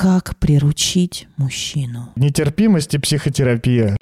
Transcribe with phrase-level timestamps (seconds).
[0.00, 2.12] Как приручить мужчину?
[2.14, 3.96] Нетерпимость и психотерапия.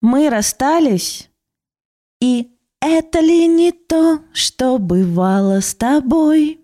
[0.00, 1.28] Мы расстались,
[2.22, 6.60] и это ли не то, что бывало с тобой?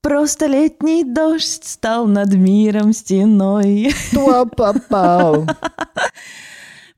[0.00, 3.92] Просто летний дождь стал над миром стеной.
[4.10, 5.46] Туа-па-пау.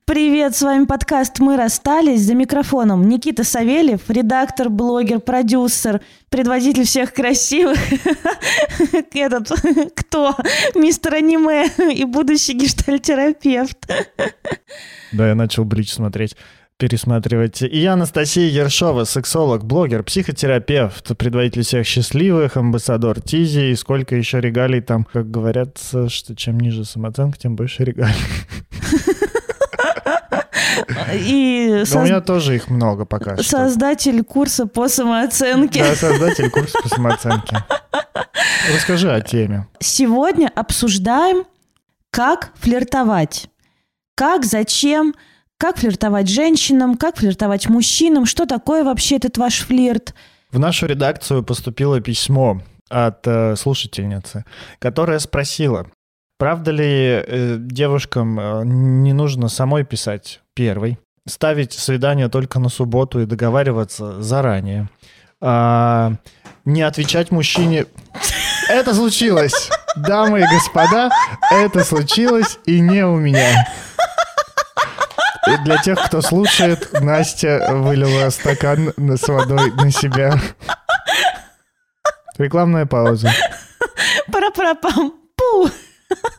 [0.09, 7.13] Привет, с вами подкаст «Мы расстались» за микрофоном Никита Савельев, редактор, блогер, продюсер, предводитель всех
[7.13, 7.77] красивых.
[9.13, 9.51] Этот,
[9.95, 10.35] кто?
[10.75, 13.77] Мистер аниме и будущий гештальтерапевт.
[15.13, 16.37] Да, я начал Бридж смотреть
[16.79, 17.61] пересматривать.
[17.61, 24.41] И я Анастасия Ершова, сексолог, блогер, психотерапевт, предводитель всех счастливых, амбассадор Тизи, и сколько еще
[24.41, 28.15] регалий там, как говорят, что чем ниже самооценка, тем больше регалий.
[31.15, 33.45] И Но у соз- меня тоже их много пока что.
[33.45, 35.83] создатель курса по самооценке.
[35.85, 37.65] Да, создатель курса по самооценке.
[38.75, 39.67] Расскажи о теме.
[39.81, 41.45] Сегодня обсуждаем,
[42.11, 43.49] как флиртовать.
[44.15, 45.15] Как, зачем,
[45.59, 50.15] как флиртовать женщинам, как флиртовать мужчинам, что такое вообще этот ваш флирт.
[50.51, 54.45] В нашу редакцию поступило письмо от э, слушательницы,
[54.79, 55.87] которая спросила,
[56.39, 63.21] правда ли э, девушкам э, не нужно самой писать первой, ставить свидание только на субботу
[63.21, 64.89] и договариваться заранее,
[65.41, 66.15] а,
[66.65, 67.87] не отвечать мужчине...
[68.69, 71.11] Это случилось, дамы и господа,
[71.51, 73.67] это случилось и не у меня.
[75.47, 80.35] И для тех, кто слушает, Настя вылила стакан с водой на себя.
[82.37, 83.31] Рекламная пауза.
[84.31, 85.15] Пара-пара-пам.
[85.37, 85.71] Пу!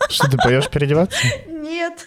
[0.10, 1.18] Что ты поешь переодеваться?
[1.48, 2.06] Нет.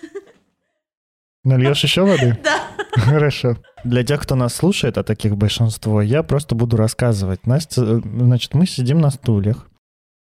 [1.44, 2.38] Нальешь еще воды?
[2.44, 2.60] Да.
[2.94, 3.56] Хорошо.
[3.84, 7.46] Для тех, кто нас слушает, а таких большинство, я просто буду рассказывать.
[7.46, 9.70] Настя, э, значит, мы сидим на стульях,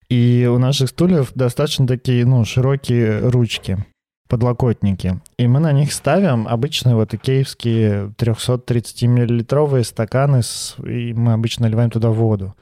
[0.10, 3.78] и у наших стульев достаточно такие, ну, широкие ручки,
[4.28, 5.22] подлокотники.
[5.38, 11.90] И мы на них ставим обычные вот икеевские 330-миллилитровые стаканы, с- и мы обычно наливаем
[11.92, 12.56] туда воду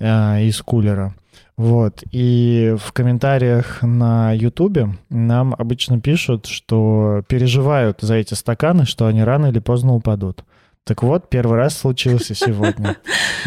[0.00, 1.14] а, из кулера.
[1.56, 2.02] Вот.
[2.10, 9.22] И в комментариях на Ютубе нам обычно пишут, что переживают за эти стаканы, что они
[9.22, 10.44] рано или поздно упадут.
[10.86, 12.96] Так вот, первый раз случился сегодня.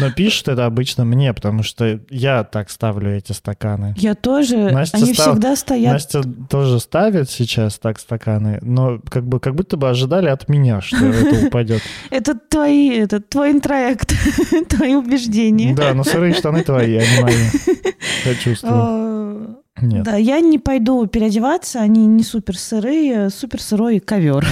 [0.00, 3.94] Но пишут это обычно мне, потому что я так ставлю эти стаканы.
[3.96, 4.70] Я тоже.
[4.72, 5.92] Настя Они стала- всегда стоят.
[5.92, 10.80] Настя тоже ставит сейчас так стаканы, но как бы как будто бы ожидали от меня,
[10.80, 11.80] что это упадет.
[12.10, 14.12] Это твои, это твой интроект,
[14.68, 15.74] твои убеждения.
[15.76, 17.34] Да, но сырые штаны твои, а не мои.
[18.24, 19.62] Я чувствую.
[19.80, 20.02] Нет.
[20.02, 24.44] Да, я не пойду переодеваться, они не супер сырые, супер сырой ковер.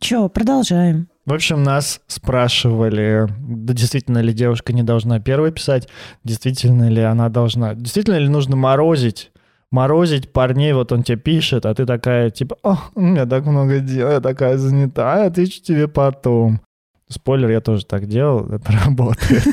[0.00, 1.08] Че, продолжаем.
[1.24, 5.88] В общем, нас спрашивали, да действительно ли девушка не должна первой писать,
[6.22, 9.32] действительно ли она должна, действительно ли нужно морозить,
[9.72, 13.80] морозить парней, вот он тебе пишет, а ты такая, типа, о, у меня так много
[13.80, 16.60] дел, я такая занята, отвечу тебе потом.
[17.08, 19.46] Спойлер, я тоже так делал, это работает.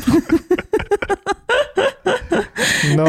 [2.95, 3.05] Но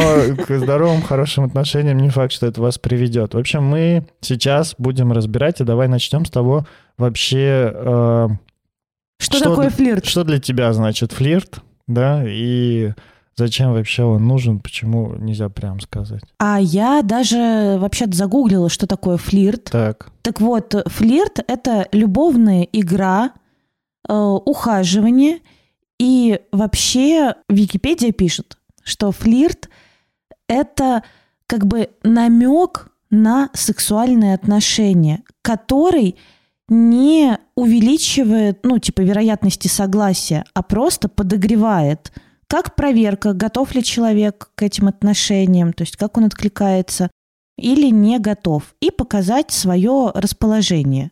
[0.47, 3.35] к здоровым, хорошим отношениям не факт, что это вас приведет.
[3.35, 6.67] В общем, мы сейчас будем разбирать, и давай начнем с того,
[6.99, 8.29] вообще, э,
[9.19, 10.05] Что, Что такое флирт?
[10.05, 12.93] что для тебя значит флирт, да, и
[13.37, 16.23] зачем вообще он нужен, почему нельзя прям сказать.
[16.39, 19.65] А я даже вообще-то загуглила, что такое флирт.
[19.65, 23.33] Так, Так вот, флирт— это любовная игра,
[24.09, 25.39] э, ухаживание.
[25.99, 29.69] И вообще Википедия пишет, что флирт—
[30.49, 31.03] это
[31.47, 36.17] как бы намек на сексуальные отношения, который
[36.69, 42.13] не увеличивает, ну, типа, вероятности согласия, а просто подогревает.
[42.47, 47.11] Как проверка, готов ли человек к этим отношениям, то есть как он откликается,
[47.57, 51.11] или не готов, и показать свое расположение.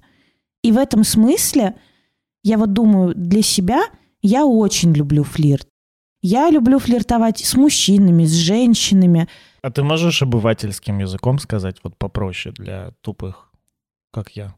[0.63, 1.77] И в этом смысле,
[2.43, 3.83] я вот думаю, для себя
[4.23, 5.69] я очень люблю флирт.
[6.23, 9.29] Я люблю флиртовать с мужчинами, с женщинами.
[9.61, 13.51] а ты можешь обывательским языком сказать вот попроще для тупых,
[14.13, 14.55] как я?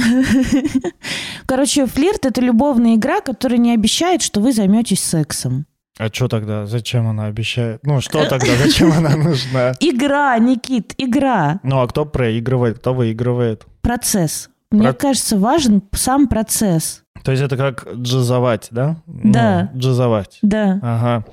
[1.46, 5.66] Короче, флирт— это любовная игра, которая не обещает, что вы займетесь сексом.
[5.98, 6.66] А что тогда?
[6.66, 7.80] Зачем она обещает?
[7.84, 8.54] Ну, что тогда?
[8.62, 9.72] Зачем она нужна?
[9.80, 11.60] Игра, Никит, игра.
[11.62, 13.66] Ну, а кто проигрывает, кто выигрывает?
[13.82, 14.48] Процесс.
[14.70, 17.02] Мне Про- кажется, важен сам процесс.
[17.24, 18.96] То есть это как джазовать, да?
[19.06, 19.70] Ну, Да.
[19.76, 20.38] джазовать.
[20.42, 20.78] Да.
[20.82, 21.24] Ага.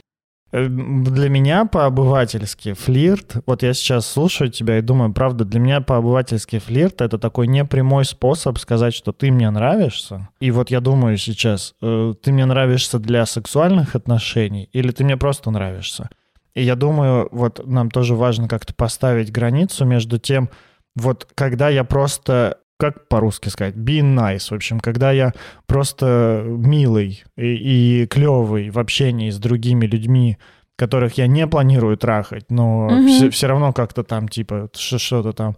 [0.57, 5.81] Э, Для меня по-обывательски флирт, вот я сейчас слушаю тебя и думаю, правда, для меня
[5.81, 10.30] по-обывательски флирт— это такой непрямой способ сказать, что ты мне нравишься.
[10.39, 15.18] И вот я думаю сейчас, э, ты мне нравишься для сексуальных отношений или ты мне
[15.18, 16.09] просто нравишься?
[16.56, 20.50] И я думаю, вот нам тоже важно как-то поставить границу между тем,
[20.95, 25.33] вот когда я просто как по-русски сказать, be nice, в общем, когда я
[25.65, 30.38] просто милый и, и клевый в общении с другими людьми,
[30.75, 33.31] которых я не планирую трахать, но Мгм.
[33.31, 35.57] все, равно как-то там, типа, что-то там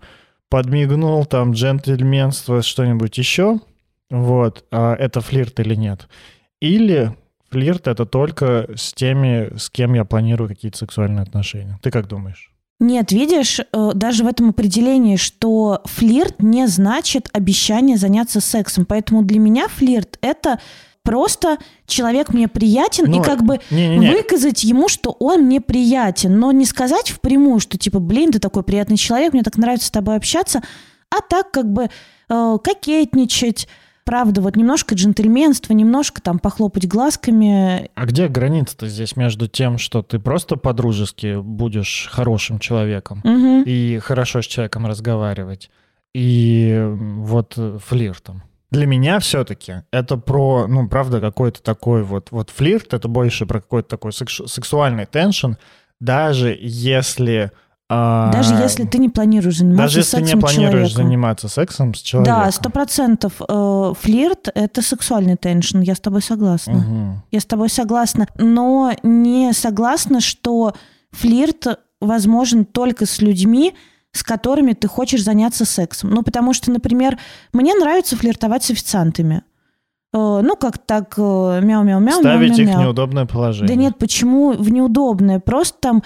[0.50, 3.60] подмигнул, там, джентльменство, что-нибудь еще,
[4.10, 6.08] вот, а это флирт или нет.
[6.62, 7.16] Или
[7.52, 11.78] флирт— это только с теми, с кем я планирую какие-то сексуальные отношения.
[11.82, 12.49] Ты как думаешь?
[12.80, 18.86] Нет, видишь, э, даже в этом определении, что флирт не значит обещание заняться сексом.
[18.86, 20.60] Поэтому для меня флирт— это
[21.04, 26.40] просто человек мне приятен, и Ну, как бы Не-не-не, выказать ему, что он мне приятен,
[26.40, 29.92] но не сказать впрямую, что типа, блин, ты такой приятный человек, мне так нравится с
[29.92, 30.62] тобой общаться,
[31.10, 31.90] а так как бы
[32.30, 33.68] э, кокетничать,
[34.10, 37.92] правда, вот немножко джентльменства, немножко там похлопать глазками.
[37.94, 43.66] А где граница-то здесь между тем, что ты просто по-дружески будешь хорошим человеком Мгм.
[43.68, 45.70] и хорошо с человеком разговаривать,
[46.16, 48.42] и вот э, флиртом?
[48.72, 53.62] Для меня все-таки это про, ну, правда, какой-то такой вот, вот флирт, это больше про
[53.62, 55.52] какой-то такой секшу- сексуальный теншн,
[56.00, 57.52] даже если...
[57.90, 61.04] а, Даже если ты не планируешь заниматься даже если сексом не планируешь человеком.
[61.04, 62.42] заниматься сексом с человеком.
[62.44, 63.34] Да, сто процентов.
[63.48, 66.74] э, Флирт— это сексуальный теншн, я с тобой согласна.
[66.74, 67.24] Мгм.
[67.32, 70.74] Я с тобой согласна, но не согласна, что
[71.12, 71.66] флирт
[72.00, 73.74] возможен только с людьми,
[74.12, 76.12] с которыми ты хочешь заняться сексом.
[76.12, 77.18] Ну, потому что, например,
[77.54, 79.44] мне нравится флиртовать с официантами.
[80.14, 81.22] Э, Ну, как так, э,
[81.62, 83.68] мяу-мяу-мяу, Ставить их в неудобное положение.
[83.68, 85.40] Да нет, почему в неудобное?
[85.40, 86.04] Просто там,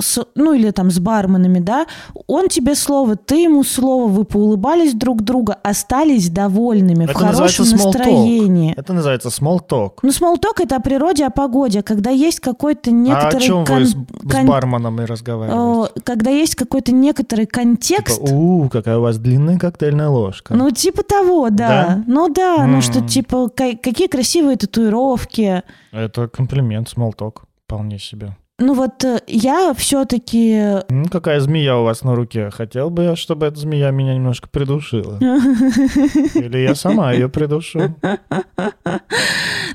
[0.00, 1.86] с- ну или там с барменами, да,
[2.26, 7.62] он тебе слово, ты ему слово, вы поулыбались друг друга, остались довольными, в Это называется
[7.62, 7.98] хорошем small talk.
[7.98, 8.74] настроении.
[8.76, 9.92] Это называется talk.
[10.02, 13.78] Ну, смолток это о природе, о погоде, когда есть какой-то а о некоторый чем кон-
[13.78, 13.94] вы с, с
[14.32, 15.92] кон- барменом и разговариваете?
[15.96, 18.20] э, когда есть какой-то некоторый контекст.
[18.20, 20.54] Типа, у, какая у вас длинная коктейльная ложка.
[20.54, 21.66] Ну, типа того, да.
[21.68, 22.04] Да?
[22.06, 25.62] Ну да, ну что, типа, ка- какие красивые татуировки.
[25.92, 27.36] Это комплимент, talk.
[27.66, 28.36] Вполне себе.
[28.58, 32.48] Ну вот э, я все-таки Ну, какая змея у вас на руке?
[32.50, 35.18] Хотел бы я, чтобы эта змея меня немножко придушила.
[35.20, 37.94] Или я сама ее придушу.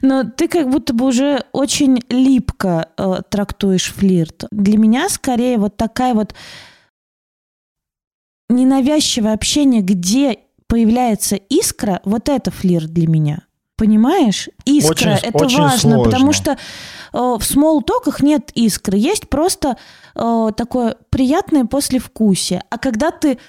[0.01, 4.45] Но ты как будто бы уже очень липко э, трактуешь флирт.
[4.51, 6.34] Для меня скорее вот такая вот
[8.50, 13.44] ненавязчивое общение, где появляется искра, вот это флирт для меня.
[13.81, 14.48] Понимаешь?
[14.63, 16.04] Искра, Очень- это очень важно, сложно.
[16.04, 16.57] потому что э,
[17.13, 19.75] в смолтоках нет искры, есть просто
[20.13, 22.62] э, такое приятное послевкусие.
[22.69, 23.39] А когда ты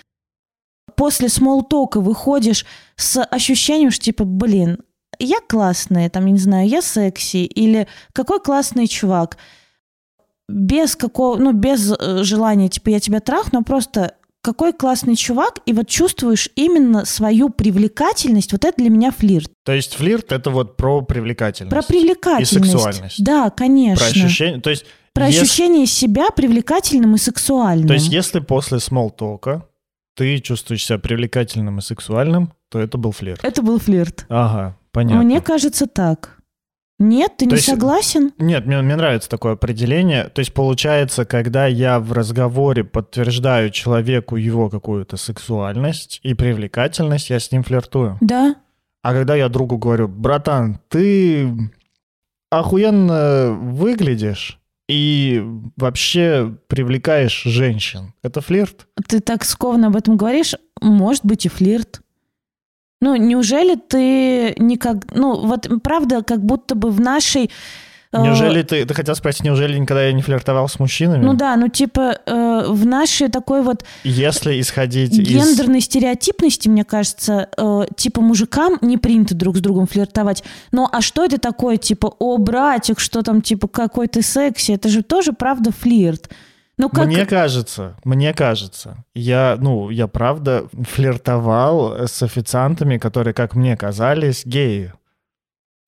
[0.96, 2.64] после смолтока выходишь
[2.96, 4.78] с ощущением, что типа, блин,
[5.18, 9.36] я классная, там, я не знаю, я секси, или какой классный чувак,
[10.48, 15.60] без какого, ну, без э, желания, типа, я тебя трахну, а просто какой классный чувак,
[15.66, 19.50] и вот чувствуешь именно свою привлекательность, вот это для меня флирт.
[19.64, 21.70] То есть флирт— это вот про привлекательность.
[21.70, 22.52] Про привлекательность.
[22.52, 23.24] И сексуальность.
[23.24, 24.04] Да, конечно.
[24.04, 24.60] Про ощущение.
[24.60, 24.84] То есть,
[25.14, 27.86] Про если- ощущение себя привлекательным и сексуальным.
[27.86, 29.62] то есть если после talk
[30.16, 33.40] ты чувствуешь себя привлекательным и сексуальным, то это был флирт.
[33.44, 34.26] Это был флирт.
[34.28, 35.22] Ага, понятно.
[35.22, 36.41] Мне кажется так.
[37.02, 38.32] Нет, ты То не есть- согласен?
[38.38, 40.28] Нет, мне, мне нравится такое определение.
[40.28, 47.40] То есть получается, когда я в разговоре подтверждаю человеку его какую-то сексуальность и привлекательность, я
[47.40, 48.18] с ним флиртую.
[48.20, 48.54] Да.
[49.02, 51.50] А когда я другу говорю, братан, ты
[52.50, 55.42] охуенно выглядишь и
[55.76, 58.86] вообще привлекаешь женщин, это флирт?
[59.08, 62.01] Ты так скованно об этом говоришь, может быть и флирт.
[63.02, 64.98] Ну, неужели ты никак...
[65.12, 67.50] Ну, вот правда, как будто бы в нашей...
[68.12, 71.24] э, Неужели ты, ты хотел спросить, неужели никогда я не флиртовал с мужчинами?
[71.24, 75.28] Ну да, ну типа э, в нашей такой вот Если исходить из...
[75.28, 80.44] гендерной стереотипности, мне кажется, э, типа мужикам не принято друг с другом флиртовать.
[80.70, 84.70] Ну а что это такое, типа, о, братик, что там, типа, какой ты секси?
[84.70, 86.30] Это же тоже, правда, флирт.
[86.82, 87.06] Ну как...
[87.06, 94.44] Мне кажется, мне кажется, я, ну, я правда флиртовал с официантами, которые, как мне казались,
[94.44, 94.92] геи.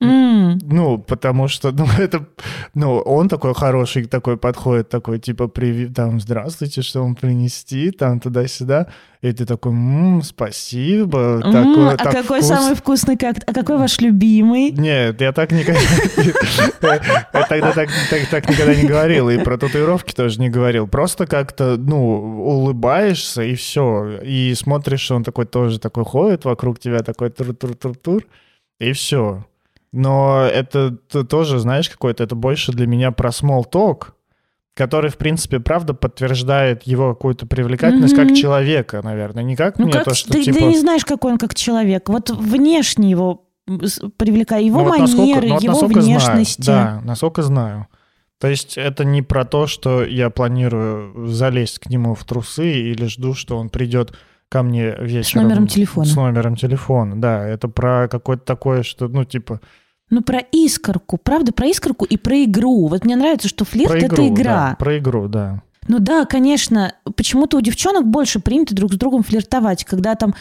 [0.00, 2.26] М, Ну, потому что, ну, это,
[2.74, 8.20] ну, он такой хороший, такой подходит, такой, типа, привет, там, здравствуйте, что вам принести, там,
[8.20, 8.88] туда-сюда.
[9.22, 11.40] И ты такой, «М, спасибо.
[11.42, 12.48] м, такой, а так какой вкус».
[12.48, 13.36] самый вкусный как?
[13.46, 14.70] А какой ваш любимый?
[14.72, 15.80] Нет, я так никогда...
[17.48, 20.86] Тогда так никогда не говорил, и про татуировки тоже не говорил.
[20.86, 24.20] Просто как-то, ну, улыбаешься, и все.
[24.22, 28.24] И смотришь, что он такой тоже такой ходит вокруг тебя, такой тур-тур-тур-тур,
[28.78, 29.46] и все.
[29.96, 30.90] Но это
[31.28, 34.08] тоже, знаешь, какой-то, это больше для меня про small talk,
[34.74, 38.28] который, в принципе, правда подтверждает его какую-то привлекательность Мгм.
[38.28, 39.44] как человека, наверное.
[39.44, 40.58] Не как Ну мне как то, что ты, типа...
[40.58, 42.08] ты не знаешь, какой он как человек.
[42.08, 46.66] Вот внешне его с- привлекает, его Ну, вот насколько- манеры, ну, вот его знаю, внешности.
[46.66, 47.86] Да, насколько знаю.
[48.40, 53.04] То есть это не про то, что я планирую залезть к нему в трусы или
[53.06, 54.12] жду, что он придет
[54.48, 55.44] ко мне вечером.
[55.44, 56.04] номером телефона.
[56.06, 57.46] С номером телефона, да.
[57.46, 59.60] Это про какое-то такое, что, ну, типа,
[60.10, 62.88] Ну, про искорку, правда, про искорку и про игру.
[62.88, 64.28] Вот мне нравится, что флирт про это игру.
[64.28, 64.68] игра.
[64.70, 65.62] да, про игру, да.
[65.88, 70.34] Ну да, конечно, почему-то у девчонок больше принято друг с другом флиртовать, когда там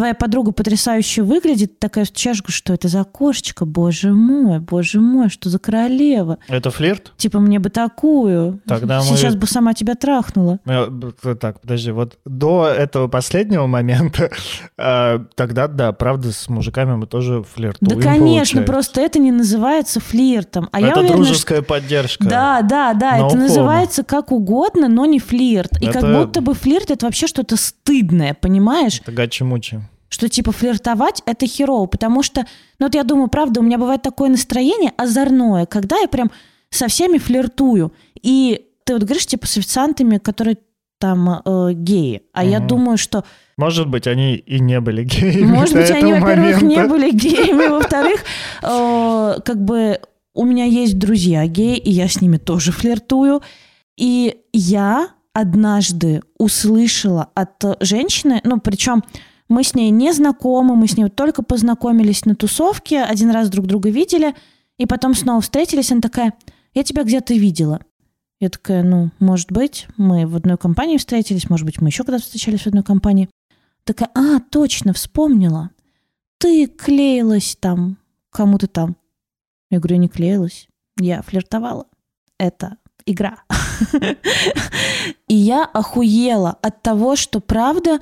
[0.00, 5.50] твоя подруга потрясающе выглядит, такая чашка, что это за кошечка, боже мой, боже мой, что
[5.50, 6.38] за королева.
[6.48, 7.12] Это флирт?
[7.18, 8.60] Типа мне бы такую.
[8.66, 10.58] Тогда мы- Сейчас бы сама тебя трахнула.
[10.66, 10.88] Э,
[11.38, 14.30] Так, подожди, вот до этого последнего момента,
[14.78, 20.00] э, тогда, да, правда, с мужиками мы тоже флиртуем, да, конечно, просто это не называется
[20.00, 20.70] флиртом.
[20.72, 22.24] А я Это уверена, дружеская поддержка.
[22.24, 22.30] что...
[22.30, 23.36] Да, да, да, На это ухо.
[23.36, 25.76] называется как угодно, но не флирт.
[25.82, 29.00] И как Это- будто бы флирт это вообще что-то стыдное, понимаешь?
[29.02, 29.82] Это гачи-мучи.
[30.10, 32.40] Что типа флиртовать это херово, потому что,
[32.78, 36.30] ну вот я думаю, правда, у меня бывает такое настроение озорное, когда я прям
[36.68, 37.92] со всеми флиртую.
[38.20, 40.58] И ты вот говоришь, типа, с официантами, которые
[40.98, 42.22] там э, геи.
[42.34, 42.66] А я Мгм.
[42.68, 43.24] думаю, что,
[43.56, 48.22] Может быть, они и не были геями может быть, они, во-первых, не были геями, во-вторых,
[48.62, 50.00] э, как бы
[50.34, 53.42] у меня есть друзья геи, и я с ними тоже флиртую.
[53.96, 59.02] И я однажды услышала от женщины, ну, причем
[59.50, 63.66] мы с ней не знакомы, мы с ней только познакомились на тусовке, один раз друг
[63.66, 64.34] друга видели,
[64.78, 66.34] и потом снова встретились, она такая,
[66.72, 67.80] я тебя где-то видела.
[68.38, 72.22] Я такая, ну, может быть, мы в одной компании встретились, может быть, мы еще когда-то
[72.22, 73.28] встречались в одной компании.
[73.84, 75.70] Такая, а, точно, вспомнила.
[76.38, 77.98] Ты клеилась там,
[78.30, 78.96] кому-то там.
[79.68, 81.86] Я говорю, я не клеилась, я флиртовала.
[82.38, 83.42] Это игра.
[85.28, 88.00] И я охуела от того, что правда,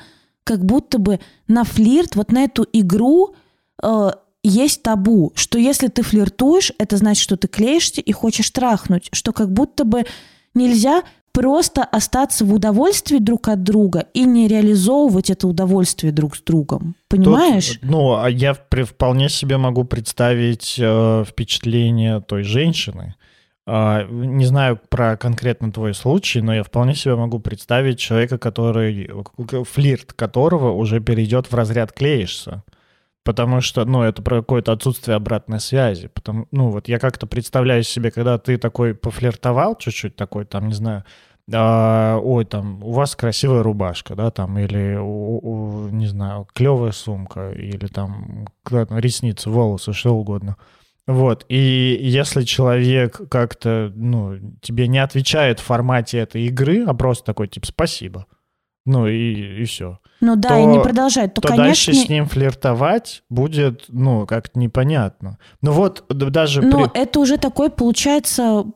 [0.48, 3.34] как будто бы на флирт, вот на эту игру
[3.82, 4.10] э,
[4.42, 9.34] есть табу, что если ты флиртуешь, это значит, что ты клеишься и хочешь трахнуть, что
[9.34, 10.06] как будто бы
[10.54, 11.02] нельзя
[11.32, 16.94] просто остаться в удовольствии друг от друга и не реализовывать это удовольствие друг с другом.
[17.08, 17.78] Тут, Понимаешь?
[17.82, 23.16] ну, а я вполне себе могу представить э, впечатление той женщины.
[23.70, 29.10] А, не знаю про конкретно твой случай, но я вполне себе могу представить человека, который
[29.64, 32.62] флирт которого уже перейдет в разряд клеишься.
[33.24, 36.08] Потому что, ну, это про какое-то отсутствие обратной связи.
[36.08, 40.74] Потому, ну, вот я как-то представляю себе, когда ты такой пофлиртовал чуть-чуть, такой, там, не
[40.74, 41.04] знаю,
[41.52, 46.92] а, ой, там, у вас красивая рубашка, да, там, или, у- у- не знаю, клевая
[46.92, 50.56] сумка, или там, ресницы, волосы, что угодно.
[51.08, 57.24] Вот, и если человек как-то, ну, тебе не отвечает в формате этой игры, а просто
[57.24, 58.26] такой, типа, спасибо,
[58.84, 61.64] ну, и, и все, Ну да, то- и не продолжать, то, то конечно...
[61.64, 65.38] дальше с ним флиртовать будет, ну, как-то непонятно.
[65.62, 67.00] Ну вот, даже Но при...
[67.00, 68.66] это уже такой, получается,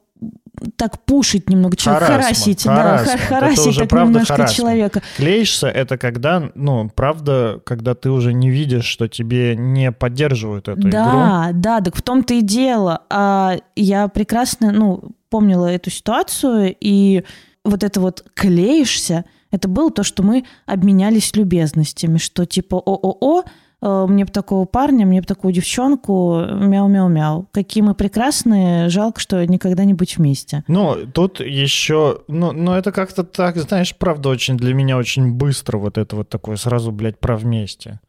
[0.76, 3.20] так пушить немного человека, харасить, да, харассмент.
[3.20, 4.56] ха- Это харасить уже так правда немножко харассмент.
[4.56, 5.02] человека.
[5.16, 10.80] Клеишься, это когда, ну, правда, когда ты уже не видишь, что тебе не поддерживают эту
[10.80, 10.90] игру.
[10.90, 13.02] Да, да, так в том-то и дело.
[13.10, 17.24] А я прекрасно, ну, помнила эту ситуацию, и
[17.64, 23.44] вот это вот клеишься, это было то, что мы обменялись любезностями, что типа о-о-о,
[23.82, 27.48] мне бы такого парня, мне бы такую девчонку, мяу-мяу-мяу.
[27.50, 30.62] Какие мы прекрасные, жалко, что никогда не быть вместе.
[30.68, 35.78] Ну, тут еще, ну, ну, это как-то так, знаешь, правда, очень для меня очень быстро
[35.78, 38.00] вот это вот такое сразу, блядь, про вместе.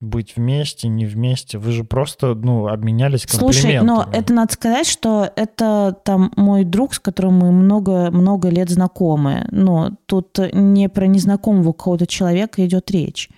[0.00, 1.58] Быть вместе, не вместе.
[1.58, 4.22] Вы же просто, ну, обменялись Слушай, но комплиментами.
[4.22, 9.48] это надо сказать, что это там мой друг, с которым мы много-много лет знакомы.
[9.50, 13.28] Но тут не про незнакомого какого-то человека идет речь.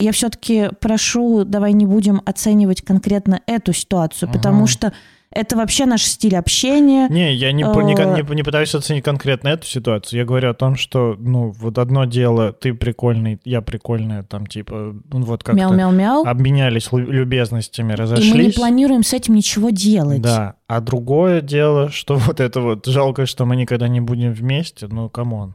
[0.00, 4.38] Я все-таки прошу, давай не будем оценивать конкретно эту ситуацию, Ага.
[4.38, 4.92] потому что
[5.30, 7.06] Это вообще наш стиль общения.
[7.10, 10.20] Не, я не, Э, не, кон- не, не пытаюсь оценить конкретно эту ситуацию.
[10.20, 14.96] Я говорю о том, что, ну, вот одно дело, ты прикольный, я прикольная, там, типа,
[15.12, 16.24] ну, вот как-то Мяу-мяу-мяу.
[16.24, 18.32] обменялись любезностями, И разошлись.
[18.34, 20.22] мы не планируем с этим ничего делать.
[20.22, 24.86] Да, а другое дело, что вот это вот жалко, что мы никогда не будем вместе,
[24.90, 25.54] ну, come on.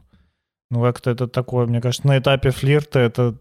[0.70, 3.34] Ну, как-то это такое, мне кажется, на этапе флирта это...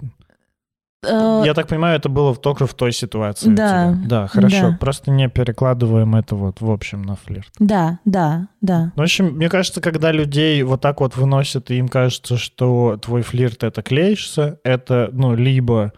[1.03, 3.50] Э, Я так понимаю, это было только в той ситуации.
[3.50, 3.98] Да.
[4.05, 4.72] Да, хорошо.
[4.72, 4.77] да.
[4.79, 7.50] Просто не перекладываем это вот в общем на флирт.
[7.60, 8.91] Да, да, да.
[8.95, 12.98] Ну, В общем, мне кажется, когда людей вот так вот выносят, и им кажется, что
[13.01, 15.93] твой флирт— это клеишься, это, ну, либо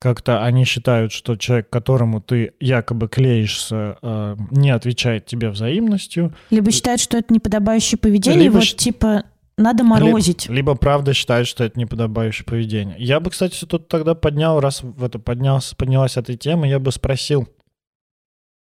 [0.00, 6.70] как-то они считают, что человек, которому ты якобы клеишься, э, не отвечает тебе взаимностью, Либо
[6.70, 9.24] считают, что это неподобающее поведение, Либо вот типа
[9.58, 10.46] надо морозить.
[10.46, 12.96] Либо, либо правда считает, что это неподобающее поведение.
[12.98, 16.92] Я бы, кстати, тут тогда поднял, раз в это поднялся, поднялась эта тема, я бы
[16.92, 17.48] спросил,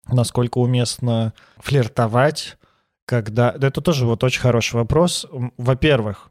[0.08, 2.58] насколько уместно флиртовать,
[3.06, 3.54] когда...
[3.54, 5.26] да Это тоже вот очень хороший вопрос.
[5.58, 6.30] Во-первых,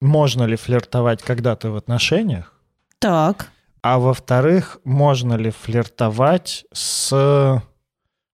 [0.00, 2.54] можно ли флиртовать, когда ты в отношениях?
[2.98, 3.50] Так.
[3.82, 7.62] А во-вторых, можно ли флиртовать с...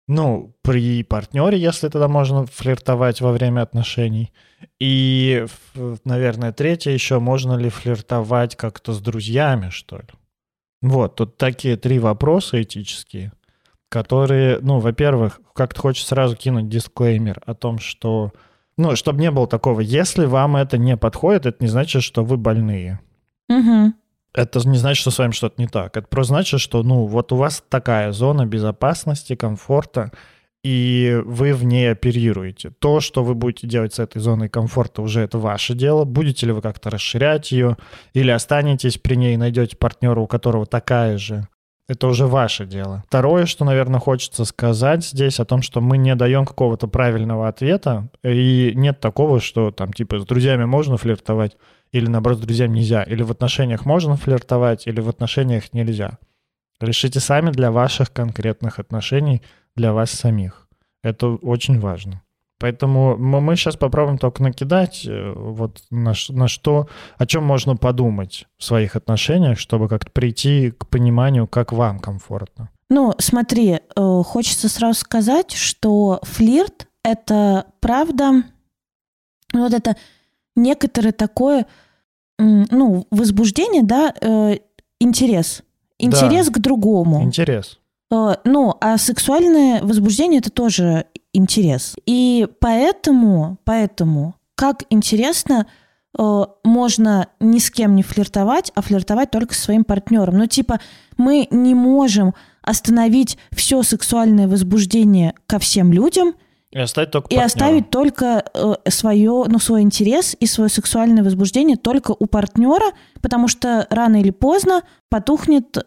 [0.07, 4.33] Ну, при партнере, если тогда можно флиртовать во время отношений.
[4.79, 5.47] И,
[6.05, 10.09] наверное, третье еще, можно ли флиртовать как-то с друзьями, что ли?
[10.83, 13.33] Вот, тут такие три вопроса этические,
[13.89, 18.33] которые, ну, во-первых, как-то хочется сразу кинуть дисклеймер о том, что,
[18.77, 22.37] ну, чтобы не было такого, если вам это не подходит, это не значит, что вы
[22.37, 23.01] больные
[23.49, 23.95] Мгм.
[24.35, 25.97] Это не значит, что с вами что-то не так.
[25.97, 30.11] Это просто значит, что, ну, вот у вас такая зона безопасности, комфорта,
[30.65, 32.71] и вы в ней оперируете.
[32.71, 36.05] То, что вы будете делать с этой зоной комфорта, уже это ваше дело.
[36.05, 37.77] Будете ли вы как-то расширять ее,
[38.15, 41.47] или останетесь при ней найдете партнера, у которого такая же.
[41.87, 43.05] Это уже ваше дело.
[43.07, 48.09] Второе, что, наверное, хочется сказать здесь о том, что мы не даем какого-то правильного ответа,
[48.25, 51.59] и нет такого, что там типа с друзьями можно флиртовать,
[51.95, 56.19] или наоборот с друзьями нельзя, или в отношениях можно флиртовать, или в отношениях нельзя.
[56.81, 59.43] Решите сами для ваших конкретных отношений,
[59.77, 60.69] для вас самих.
[61.05, 62.23] Это очень важно.
[62.59, 68.47] Поэтому мы, сейчас попробуем только накидать э, вот на, на что, о чем можно подумать
[68.59, 72.71] в своих отношениях, чтобы как-то прийти к пониманию, как вам комфортно.
[72.91, 78.43] Ну, смотри, э, хочется сразу сказать, что флирт— это правда,
[79.53, 79.95] ну, вот это
[80.57, 81.67] некоторое такое,
[82.39, 84.59] ну, возбуждение, да, э,
[85.01, 85.63] интерес.
[85.99, 87.23] Интерес к другому.
[87.23, 87.79] Интерес.
[88.11, 91.97] Э, Ну, а сексуальное возбуждение это тоже интерес.
[92.07, 95.67] И поэтому, поэтому, как интересно,
[96.19, 100.39] э, можно ни с кем не флиртовать, а флиртовать только со своим партнером.
[100.39, 100.81] Ну, типа,
[101.17, 106.35] мы не можем остановить все сексуальное возбуждение ко всем людям
[106.75, 111.77] И оставить только и оставить только э, свое, ну, свой интерес и свое сексуальное возбуждение
[111.77, 112.87] только у партнера,
[113.23, 115.79] потому что рано или поздно потухнет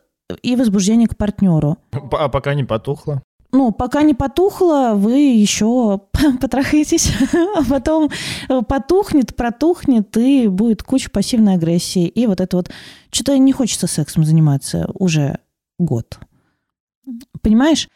[0.41, 1.78] и возбуждение к партнеру.
[1.91, 3.21] А пока не потухло.
[3.52, 6.00] Ну, пока не потухло, вы еще
[6.41, 8.10] потрахаетесь, а потом
[8.47, 12.08] э, потухнет, протухнет, и будет куча пассивной агрессии.
[12.08, 12.69] И вот это вот...
[13.12, 15.39] Что-то не хочется сексом заниматься уже
[15.80, 16.17] год.
[17.41, 17.89] Понимаешь?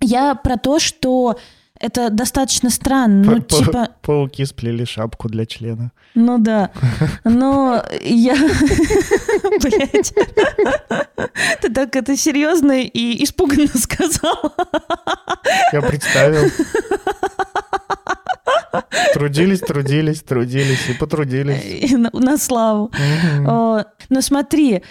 [0.00, 1.38] Я про то, что
[1.84, 3.32] это достаточно странно.
[3.32, 5.92] Ну, типа, Пауки сплели шапку для члена.
[6.14, 6.70] ну да.
[7.24, 8.34] Но я...
[9.60, 10.14] Блять.
[11.60, 14.54] Ты так это серьезно и испуганно сказала.
[15.72, 16.50] Я представил.
[19.12, 21.90] Трудились, трудились, трудились и потрудились.
[21.92, 22.90] И на, на славу.
[23.42, 24.82] Но смотри,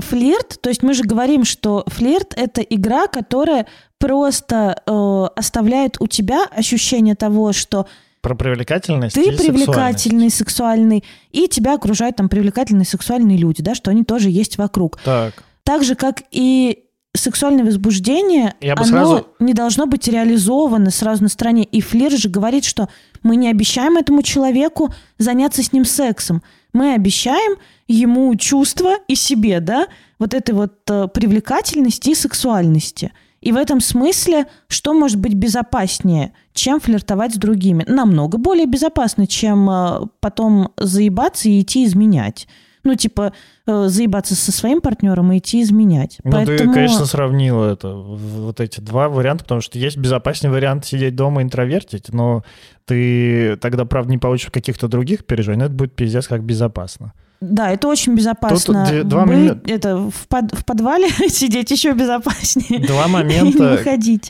[0.00, 3.66] флирт, то есть мы же говорим, что флирт это игра, которая
[3.98, 7.86] просто э, оставляет у тебя ощущение того, что
[8.22, 14.04] Про привлекательность ты привлекательный, сексуальный, и тебя окружают там привлекательные сексуальные люди, да, что они
[14.04, 14.98] тоже есть вокруг.
[15.04, 16.84] Так, Так же, как и
[17.16, 21.64] сексуальное возбуждение, Я оно сразу- не должно быть реализовано сразу на стороне.
[21.64, 22.88] И флирт же говорит, что
[23.22, 26.42] мы не обещаем этому человеку заняться с ним сексом.
[26.72, 27.56] Мы обещаем
[27.88, 29.86] ему чувства и себе, да,
[30.18, 33.12] вот этой вот э, привлекательности и сексуальности.
[33.40, 37.84] И в этом смысле, что может быть безопаснее, чем флиртовать с другими?
[37.88, 42.46] Намного более безопасно, чем э, потом заебаться и идти изменять.
[42.82, 43.32] Ну, типа,
[43.66, 46.18] э, заебаться со своим партнером и идти изменять.
[46.24, 46.58] Ну, Поэтому...
[46.58, 51.40] ты, конечно, сравнила это, вот эти два варианта, потому что есть безопаснее вариант сидеть дома
[51.40, 52.42] и интровертить, но
[52.86, 57.12] ты тогда, правда, не получишь каких-то других переживаний, но это будет пиздец как безопасно.
[57.40, 58.84] Да, это очень безопасно.
[58.84, 59.70] Тут д- два Быть- момента.
[59.70, 62.80] Это в, под- в подвале сидеть еще безопаснее.
[62.86, 63.82] Два момента,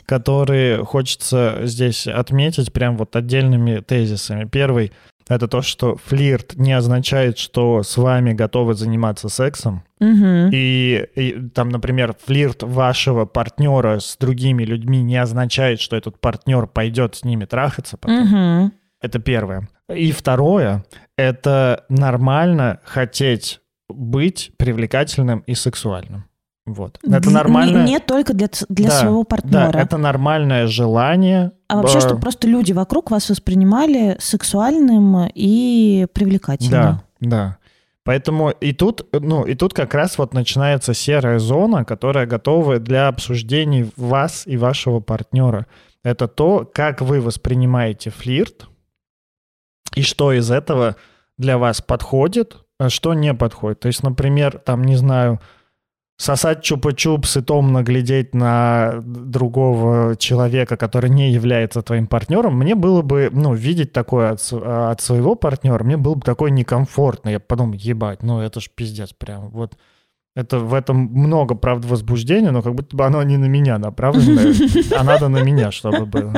[0.05, 4.45] которые хочется здесь отметить прям вот отдельными тезисами.
[4.45, 4.93] Первый—
[5.27, 9.83] это то, что флирт не означает, что с вами готовы заниматься сексом.
[9.99, 10.49] Мгм.
[10.51, 16.67] И, и там, например, флирт вашего партнера с другими людьми не означает, что этот партнер
[16.67, 18.27] пойдет с ними трахаться потом.
[18.27, 18.73] Мгм.
[19.01, 19.67] Это первое.
[19.89, 20.85] И второе—
[21.17, 26.25] это нормально хотеть быть привлекательным и сексуальным.
[26.73, 26.99] Вот.
[27.03, 27.85] Это нормально.
[27.85, 29.77] Не, не только для, для Да, своего Да, партнера.
[29.77, 31.51] это нормальное желание.
[31.67, 36.81] А вообще, э, чтобы просто люди вокруг вас воспринимали сексуальным и привлекательным.
[36.81, 37.57] Да, да.
[38.03, 43.07] Поэтому и тут, ну, и тут как раз вот начинается серая зона, которая готова для
[43.07, 45.67] обсуждений вас и вашего партнера.
[46.03, 48.67] Это то, как вы воспринимаете флирт,
[49.95, 50.95] и что из этого
[51.37, 53.81] для вас подходит, а что не подходит.
[53.81, 55.39] То есть, например, там, не знаю,
[56.21, 63.01] сосать чупа-чупс и томно глядеть на другого человека, который не является твоим партнером, мне было
[63.01, 67.29] бы, ну, видеть такое от, от своего партнера, мне было бы такое некомфортно.
[67.29, 69.49] Я подумал, ебать, ну это ж пиздец прям.
[69.49, 69.77] Вот
[70.35, 74.53] это в этом много, правда, возбуждения, но как будто бы оно не на меня направлено,
[74.95, 76.35] а надо на меня, чтобы было.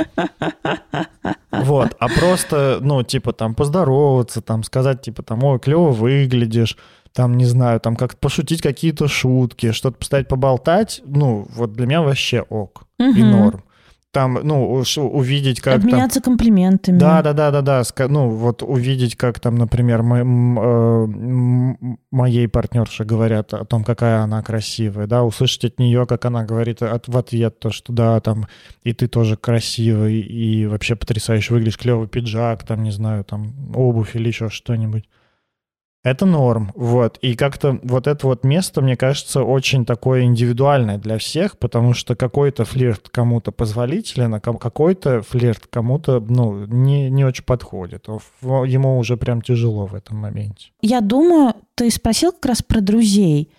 [1.52, 6.78] Вот, а просто, ну, типа, там, поздороваться, там, сказать, типа, там, ой, клево выглядишь,
[7.13, 12.02] там, не знаю, там, как пошутить какие-то шутки, что-то поставить поболтать, ну, вот для меня
[12.02, 13.30] вообще ок и Мгм.
[13.32, 13.63] норм.
[14.12, 15.89] Там, ну, увидеть, как там...
[15.89, 16.99] Обменяться комплиментами.
[16.99, 17.84] Да, да, да, да, да.
[18.08, 24.19] Ну, вот увидеть, как там, например, мо- м, э, моей партнерше говорят о том, какая
[24.19, 28.19] она красивая, да, услышать от нее, как она говорит от, в ответ то, что да,
[28.19, 28.45] там,
[28.84, 34.15] и ты тоже красивый, и вообще потрясающе выглядишь, клевый пиджак, там, не знаю, там, обувь
[34.15, 35.10] или еще что-нибудь.
[36.04, 37.18] Это норм, вот.
[37.22, 42.16] И как-то вот это вот место, мне кажется, очень такое индивидуальное для всех, потому что
[42.16, 48.08] какой-то флирт кому-то позволителен, а какой-то флирт кому-то, ну, не, не очень подходит.
[48.42, 50.72] Ему уже прям тяжело в этом моменте.
[50.82, 53.50] Я думаю, ты спросил как раз про друзей.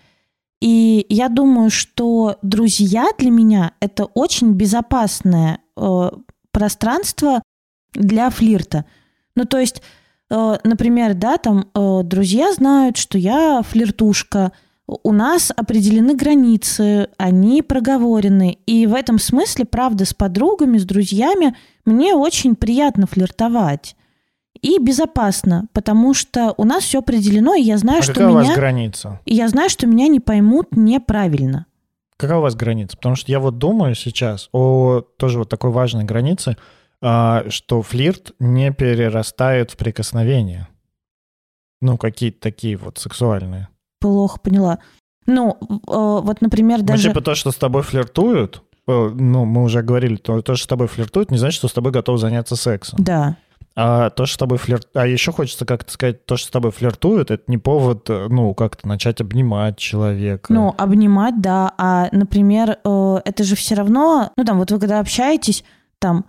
[0.61, 6.11] И я думаю, что друзья для меня это очень безопасное э,
[6.51, 7.41] пространство
[7.93, 8.85] для флирта.
[9.35, 9.81] Ну, то есть,
[10.29, 14.51] например, да, там э, друзья знают, что я флиртушка,
[14.87, 18.59] у нас определены границы, они проговорены.
[18.65, 23.95] И в этом смысле, правда, с подругами, с друзьями мне очень приятно флиртовать.
[24.61, 28.33] И безопасно, потому что у нас все определено, и я знаю, а что какая у
[28.33, 29.19] вас меня, граница?
[29.25, 31.65] и я знаю, что меня не поймут неправильно.
[32.17, 32.95] Какая у вас граница?
[32.95, 36.57] Потому что я вот думаю сейчас о тоже вот такой важной границе,
[37.01, 40.67] что флирт не перерастает в прикосновение.
[41.81, 43.67] Ну, какие-то такие вот сексуальные.
[43.99, 44.79] Плохо поняла.
[45.27, 47.09] Ну, э, вот, например, Ну, даже...
[47.09, 50.67] типа то, что с тобой флиртуют, э, ну, мы уже говорили, то, то, что с
[50.67, 52.99] тобой флиртуют, не значит, что с тобой готов заняться сексом.
[53.03, 53.37] Да.
[53.75, 54.87] А то, что с тобой флирт...
[54.93, 58.53] А еще хочется как-то сказать, то, что с тобой флиртуют, это не повод, э, ну,
[58.53, 60.53] как-то начать обнимать человека.
[60.53, 61.73] Ну, обнимать, да.
[61.77, 64.31] А, например, это же все равно...
[64.37, 65.63] Ну, там, вот вы когда общаетесь,
[65.99, 66.25] там,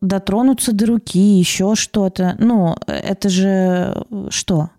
[0.00, 2.36] дотронуться до руки, еще что-то.
[2.38, 4.70] Ну, э, это же э, что?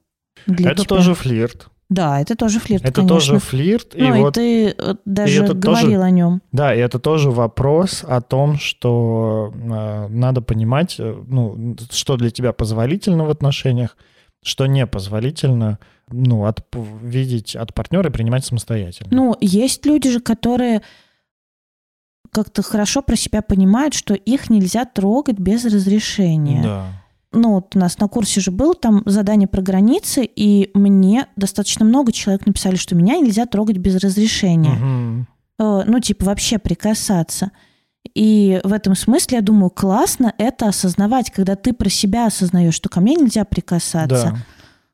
[0.45, 0.95] для это тебя?
[0.95, 1.69] тоже флирт.
[1.89, 3.15] Да, это тоже флирт, Это конечно.
[3.15, 3.93] тоже флирт.
[3.95, 6.41] Ну, и и вот ты э, даже это говорил тоже- о нем.
[6.51, 12.29] Да, и это тоже вопрос о том, что э, надо понимать, э, ну, что для
[12.29, 13.95] тебя позволительно в отношениях,
[14.43, 15.79] что не позволительно,
[16.11, 16.61] ну, от,
[17.01, 19.09] видеть от партнера и принимать самостоятельно.
[19.11, 20.81] Ну, есть люди же, которые
[22.31, 26.63] как-то хорошо про себя понимают, что их нельзя трогать без разрешения.
[26.63, 26.85] да.
[27.33, 31.85] Ну, вот у нас на курсе же было там задание про границы, и мне достаточно
[31.85, 35.25] много человек написали, что меня нельзя трогать без разрешения.
[35.59, 37.51] Э, Ну, типа, вообще прикасаться.
[38.15, 42.87] И в этом смысле, я думаю, классно это осознавать, когда ты про себя осознаешь, что
[42.87, 44.07] ко мне нельзя прикасаться.
[44.31, 44.37] Да.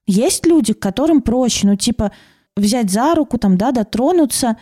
[0.08, 2.12] Есть люди, которым проще, ну, типа,
[2.58, 4.58] взять за руку, там, да, дотронуться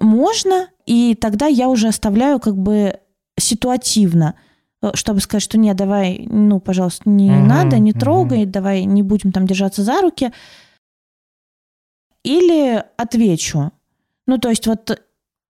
[0.00, 3.00] можно, и тогда я уже оставляю как бы
[3.38, 4.34] ситуативно,
[4.82, 9.02] э, чтобы сказать, что нет, давай, ну, пожалуйста, не Мгм, надо, не трогай, давай не
[9.02, 10.32] будем там держаться за руки.
[12.24, 13.72] Или отвечу.
[14.26, 15.00] Ну, то есть вот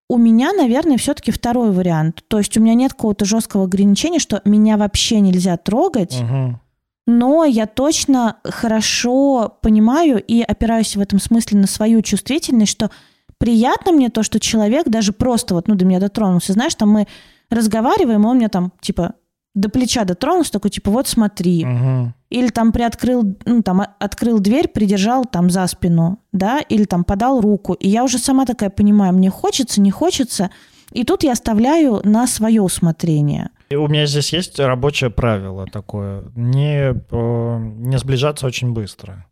[0.09, 2.23] у меня, наверное, все-таки второй вариант.
[2.29, 6.61] То есть у меня нет какого-то жесткого ограничения, что меня вообще нельзя трогать, Мгм.
[7.07, 12.91] но я точно хорошо понимаю и опираюсь в этом смысле на свою чувствительность, что
[13.39, 16.53] приятно мне то, что человек даже просто вот, ну, до меня дотронулся.
[16.53, 17.07] Знаешь, там мы
[17.51, 19.15] разговариваем, и он мне там, типа,
[19.55, 21.65] до плеча дотронулся, такой, типа, вот смотри.
[21.65, 22.15] Мгм.
[22.29, 27.05] или там приоткрыл, ну, там, а- открыл дверь, придержал там за спину, да, или там
[27.05, 27.73] подал руку.
[27.75, 30.51] И я уже сама такая понимаю, мне хочется, не хочется.
[30.91, 33.51] И тут я оставляю на свое усмотрение.
[33.71, 36.25] И у меня здесь есть рабочее правило такое.
[36.35, 39.25] Не, э, не сближаться очень быстро.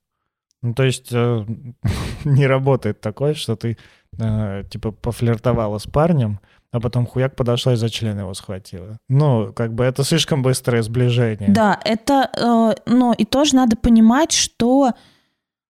[0.64, 1.44] Ну, то есть э,
[2.24, 3.77] не работает такое, что ты
[4.18, 6.40] э, типа пофлиртовала с парнем,
[6.72, 8.96] а потом хуяк подошла и за член его схватила.
[9.09, 11.50] Ну, как бы это слишком быстрое сближение.
[11.50, 14.92] Да, это, э, но и тоже надо понимать, что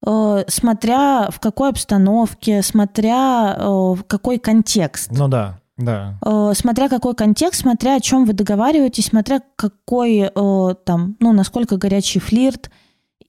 [0.05, 5.12] э, смотря в какой обстановке, смотря э, в какой контекст.
[5.12, 6.18] Ну да, да.
[6.26, 11.76] Э, смотря какой контекст, смотря о чем вы договариваетесь, смотря какой э, там, ну, насколько
[11.76, 12.72] горячий флирт,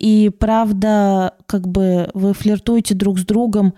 [0.02, 3.76] и правда, как бы вы флиртуете друг с другом,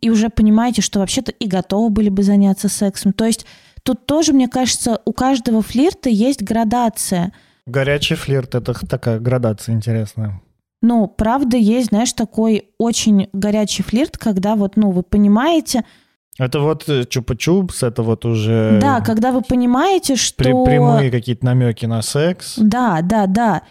[0.00, 3.12] и уже понимаете, что вообще-то и готовы были бы заняться сексом.
[3.12, 3.44] То есть
[3.82, 7.32] тут тоже, мне кажется, у каждого флирта есть градация.
[7.66, 10.40] Горячий флирт— это такая градация интересная.
[10.80, 15.84] Ну, правда, есть, знаешь, такой очень горячий флирт, когда вот, ну, вы понимаете,
[16.38, 20.36] Это вот э, чупа-чупс, это вот уже да, когда вы понимаете, что...
[20.36, 22.54] при- прямые какие-то намеки на секс.
[22.58, 23.62] Да, да, да.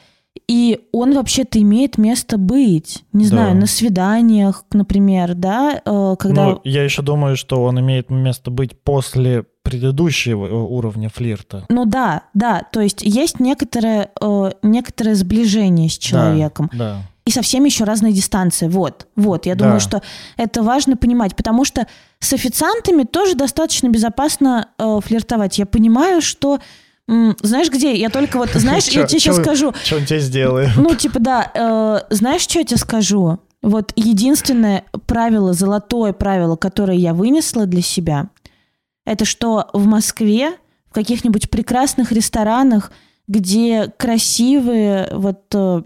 [0.47, 3.03] И он вообще-то имеет место быть.
[3.13, 3.29] Не Да.
[3.29, 6.45] знаю, на свиданиях, например, да, э, когда...
[6.45, 11.65] Ну, я еще думаю, что он имеет место быть после предыдущего э, уровня флирта.
[11.69, 16.69] Ну да, да, то есть есть некоторое, э, некоторое сближение с человеком.
[16.73, 17.01] Да.
[17.25, 18.67] И совсем еще разные дистанции.
[18.67, 19.47] Вот, вот.
[19.47, 19.63] Я Да.
[19.65, 20.03] думаю, что
[20.37, 21.87] это важно понимать, потому что
[22.19, 25.57] с официантами тоже достаточно безопасно э, флиртовать.
[25.57, 26.59] Я понимаю, что...
[27.07, 27.95] знаешь, где?
[27.95, 28.49] Я только вот...
[28.53, 29.73] Знаешь, я тебе сейчас скажу.
[29.83, 30.71] Что он тебе сделает?
[30.75, 31.51] Ну, типа, да.
[31.53, 33.39] э, знаешь, что я тебе скажу?
[33.61, 38.29] Вот единственное правило, золотое правило, которое я вынесла для себя,
[39.05, 40.51] это что в Москве,
[40.89, 42.91] в каких-нибудь прекрасных ресторанах,
[43.27, 45.81] где красивые, вот э,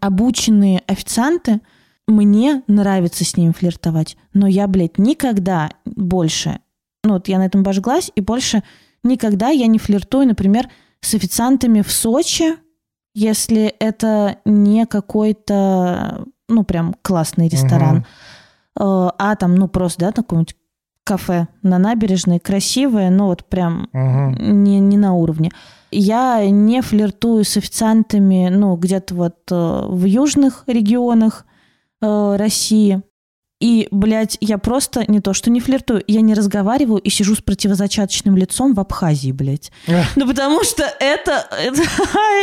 [0.00, 1.60] обученные официанты,
[2.06, 4.16] мне нравится с ними флиртовать.
[4.32, 6.60] Но я, блядь, никогда больше,
[7.04, 8.62] ну вот я на этом обожглась, и больше
[9.02, 10.68] никогда я не флиртую, например,
[11.00, 12.56] с официантами в Сочи,
[13.14, 18.04] если это не какой-то, ну, прям классный ресторан,
[18.78, 20.54] Э, а там, ну, просто, да, какое-нибудь
[21.04, 24.64] кафе на набережной, красивое, но вот прям Мгм.
[24.64, 25.50] не, не на уровне.
[25.90, 31.46] Я не флиртую с официантами, ну, где-то вот э, в южных регионах
[32.02, 33.02] э, России.
[33.58, 37.40] И, блядь, я просто не то, что не флиртую, я не разговариваю и сижу с
[37.40, 39.72] противозачаточным лицом в Абхазии, блядь.
[39.86, 40.14] Эх.
[40.14, 41.46] Ну, потому что это...
[41.50, 41.82] это-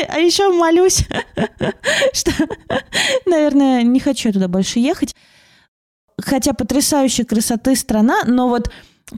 [0.10, 1.06] а еще молюсь,
[2.14, 2.32] что,
[3.28, 5.16] наверное, не хочу я туда больше ехать.
[6.20, 8.72] Хотя потрясающей красоты страна, но вот,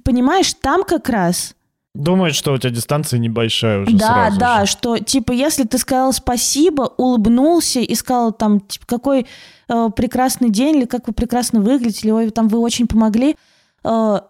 [0.03, 1.55] понимаешь, там как раз
[1.95, 4.71] Думает, что у тебя дистанция небольшая уже да, сразу да, же.
[4.71, 9.27] что типа если ты сказал спасибо, улыбнулся и сказал там типа какой
[9.67, 13.35] прекрасный день или как вы прекрасно выглядите, или там вы очень помогли,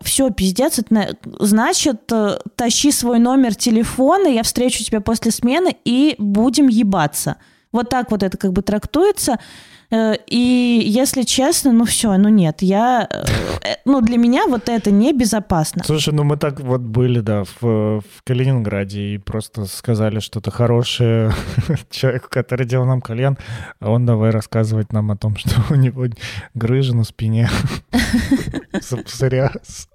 [0.02, 5.74] все, пиздец, это на- значит э, тащи свой номер телефона, я встречу тебя после смены
[5.86, 7.38] и будем ебаться.
[7.71, 9.39] Вот так вот это как бы трактуется.
[9.91, 13.26] Э, И если честно, ну все, ну нет, я, э,
[13.63, 15.84] э, ну для меня вот это небезопасно.
[15.86, 21.32] Слушай, ну мы так вот были, да, в, в Калининграде и просто сказали что-то хорошее
[21.89, 23.38] человеку, который делал нам кальян,
[23.80, 26.06] а он давай рассказывать нам о том, что у него
[26.54, 27.50] грыжа на спине.
[29.06, 29.88] Псориаз.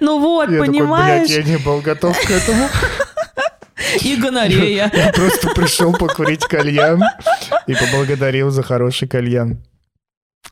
[0.00, 1.28] Ну вот, понимаешь?
[1.28, 2.68] я не был готов к этому.
[4.02, 4.90] И гонорея.
[4.94, 7.02] Я просто пришел покурить кальян
[7.66, 9.58] и поблагодарил за хороший кальян.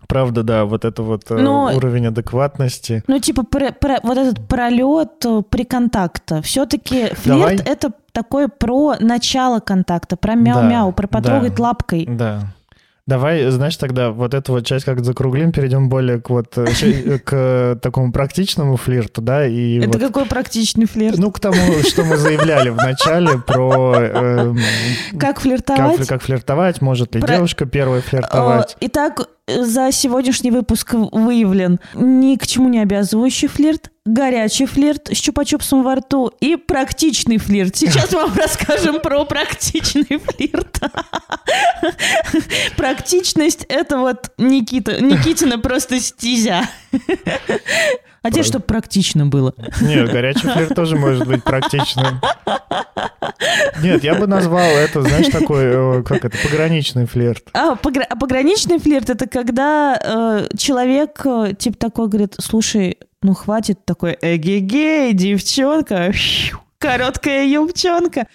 [0.09, 3.03] Правда, да, вот это вот э, Но- уровень адекватности.
[3.07, 6.43] Ну, типа, про- про- вот этот пролет э, при контакта.
[6.43, 7.57] Все-таки флирт Давай.
[7.57, 11.63] это такое про начало контакта, про мяу-мяу, про потрогать да.
[11.63, 12.07] лапкой.
[12.09, 12.41] Да.
[13.11, 17.19] Давай, знаешь, тогда вот эту вот часть как закруглим, перейдем более к вот э, ща-
[17.19, 21.19] к такому практичному флирту, да, и Это вот, какой практичный флирт.
[21.19, 24.59] ну, к тому, что мы заявляли в начале про эм,
[25.19, 26.07] как флиртовать?
[26.07, 28.77] как флиртовать, может ли Про- девушка первая флиртовать.
[28.81, 29.25] Э, Итак, э,
[29.59, 35.97] за сегодняшний выпуск выявлен ни к чему не обязывающий флирт, горячий флирт с чупа-чупсом во
[35.97, 37.77] рту и практичный флирт.
[37.77, 40.81] Сейчас мы вам расскажем про практичный флирт.
[42.77, 46.69] Практичность— это вот Никита, Никитина просто стезя.
[48.23, 49.55] А тебе, чтобы практично было.
[49.81, 52.21] Нет, горячий флирт тоже может быть практичным.
[53.83, 57.49] Нет, я бы назвал это, знаешь, такой, э, как это, пограничный флирт.
[57.55, 63.35] А, погра- а пограничный флирт это когда э, человек э, типа такой говорит, слушай, ну
[63.35, 66.13] хватит такой эгегей, девчонка,
[66.79, 68.27] короткая юбчонка.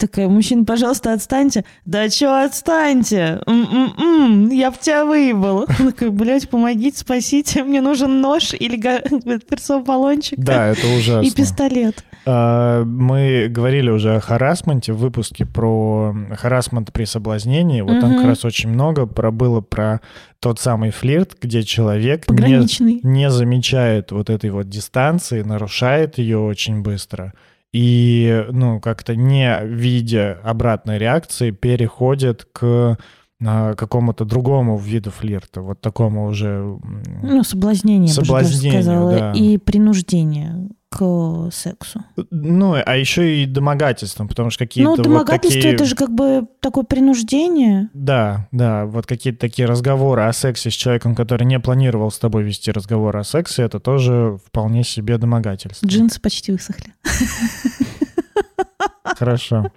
[0.00, 1.62] Такая, мужчина, пожалуйста, отстаньте.
[1.84, 3.42] Да чё отстаньте?
[3.46, 5.66] М-м-м, я в тебя выебал.
[5.78, 8.80] Он такой, блядь, помогите, спасите, мне нужен нож или
[9.50, 10.38] перцовый баллончик.
[10.38, 11.28] Да, это ужасно.
[11.28, 12.02] И пистолет.
[12.24, 17.82] А, Мы говорили уже о харасменте в выпуске про харасмент при соблазнении.
[17.82, 18.16] Вот там Мгм.
[18.20, 20.00] как раз очень много про было про
[20.38, 26.80] тот самый флирт, где человек не, не замечает вот этой вот дистанции, нарушает ее очень
[26.80, 27.34] быстро.
[27.72, 32.98] И, ну, как-то не видя обратной реакции, переходит к
[33.44, 36.78] а, какому-то другому виду флирта, вот такому уже
[37.22, 39.10] Ну, соблазнение, я бы даже Соблазнение, сказала.
[39.12, 39.32] да.
[39.32, 42.04] И принуждение к сексу.
[42.30, 45.74] Ну, а еще и домогательством, потому что какие-то Ну, вот домогательство такие...
[45.74, 47.88] это же как бы такое принуждение.
[47.94, 52.42] Да, да, вот какие-то такие разговоры о сексе с человеком, который не планировал с тобой
[52.42, 55.86] вести разговор о сексе, это тоже вполне себе домогательство.
[55.86, 56.92] Джинсы почти высохли.
[59.04, 59.70] Хорошо.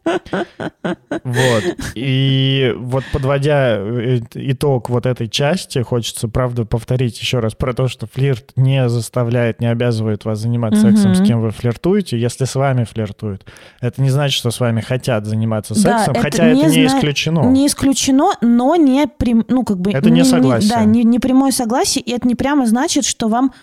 [1.23, 1.63] Вот.
[1.95, 7.87] И вот подводя э, итог вот этой части, хочется, правда, повторить еще раз про то,
[7.87, 10.95] что флирт не заставляет, не обязывает вас заниматься Мгм.
[10.97, 13.45] сексом, с кем вы флиртуете, если с вами флиртуют.
[13.81, 16.87] Это не значит, что с вами хотят заниматься Да, сексом, это хотя не это не
[16.87, 17.39] зна- исключено.
[17.49, 20.69] Не исключено, но не прям, ну как бы Это не согласие.
[20.69, 23.53] да, не, не прямое согласие, и это не прямо значит, что вам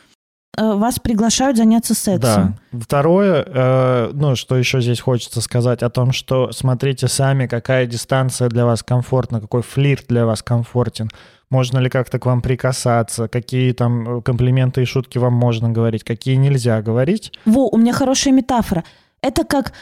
[0.57, 2.59] вас приглашают заняться сексом.
[2.73, 2.79] Да.
[2.81, 8.49] Второе, э, ну, что еще здесь хочется сказать о том, что смотрите сами, какая дистанция
[8.49, 11.09] для вас комфортна, какой флирт для вас комфортен.
[11.51, 16.05] Можно ли как-то к вам прикасаться, какие там э, комплименты и шутки вам можно говорить,
[16.05, 17.33] какие нельзя говорить.
[17.45, 18.85] Во, у меня хорошая метафора.
[19.23, 19.73] Это как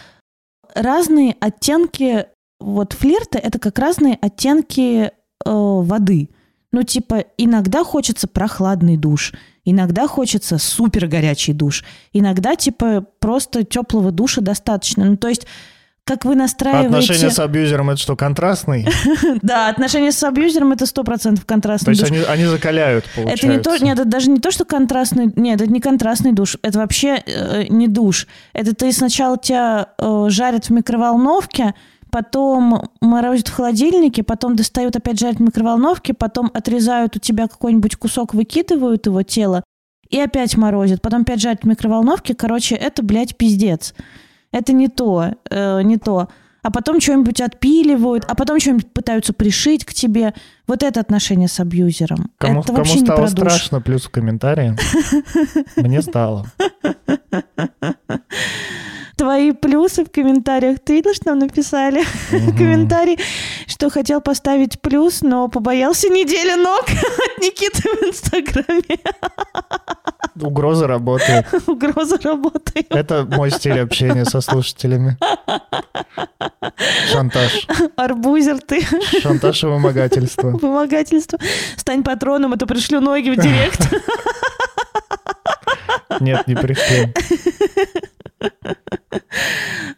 [0.74, 2.26] разные оттенки,
[2.60, 5.10] вот флирта, это как разные оттенки э,
[5.44, 6.30] воды.
[6.72, 9.32] Ну, типа, иногда хочется прохладный душ,
[9.70, 15.04] иногда хочется супер горячий душ, иногда, типа, просто теплого душа достаточно.
[15.04, 15.46] Ну, то есть,
[16.04, 16.88] как вы А настраиваете...
[16.88, 18.88] отношения с абьюзером это что, контрастный?
[19.42, 22.24] Да, отношения с абьюзером это сто процентов То контрастный есть душ.
[22.28, 23.46] они, закаляют, Это получается.
[23.46, 26.78] не то, нет, это даже не то, что контрастный, нет, это не контрастный душ, это
[26.78, 28.26] вообще э, не душ.
[28.54, 31.74] Это ты сначала тебя э, жарят в микроволновке,
[32.10, 37.96] потом морозят в холодильнике, потом достают опять жарить в микроволновке, потом отрезают у тебя какой-нибудь
[37.96, 39.62] кусок, выкидывают его тело
[40.08, 42.34] и опять морозят, потом опять жарят в микроволновке.
[42.34, 43.94] Короче, это, блядь, пиздец.
[44.52, 46.28] Это не то, э, не то.
[46.62, 50.34] А потом что-нибудь отпиливают, а потом что-нибудь пытаются пришить к тебе.
[50.66, 52.30] Вот это отношение с абьюзером.
[52.38, 53.30] Кому, это кому вообще не стало душ.
[53.30, 54.76] страшно, плюс в комментарии.
[55.76, 56.46] Мне стало.
[59.18, 60.78] Твои плюсы в комментариях.
[60.78, 62.04] Ты видел, что нам написали?
[62.30, 62.56] Мгм.
[62.56, 63.18] Комментарий,
[63.66, 69.00] что хотел поставить плюс, но побоялся недели ног от Никиты в Инстаграме.
[70.40, 71.46] Угроза работает.
[71.66, 72.86] Угроза работает.
[72.90, 75.18] Это мой стиль общения со слушателями.
[77.10, 77.66] Шантаж.
[77.96, 78.86] Арбузер ты.
[79.20, 80.50] Шантаж и вымогательство.
[80.50, 81.40] Вымогательство.
[81.76, 83.80] Стань патроном, а то пришлю ноги в директ.
[86.20, 87.12] Нет, не пришли.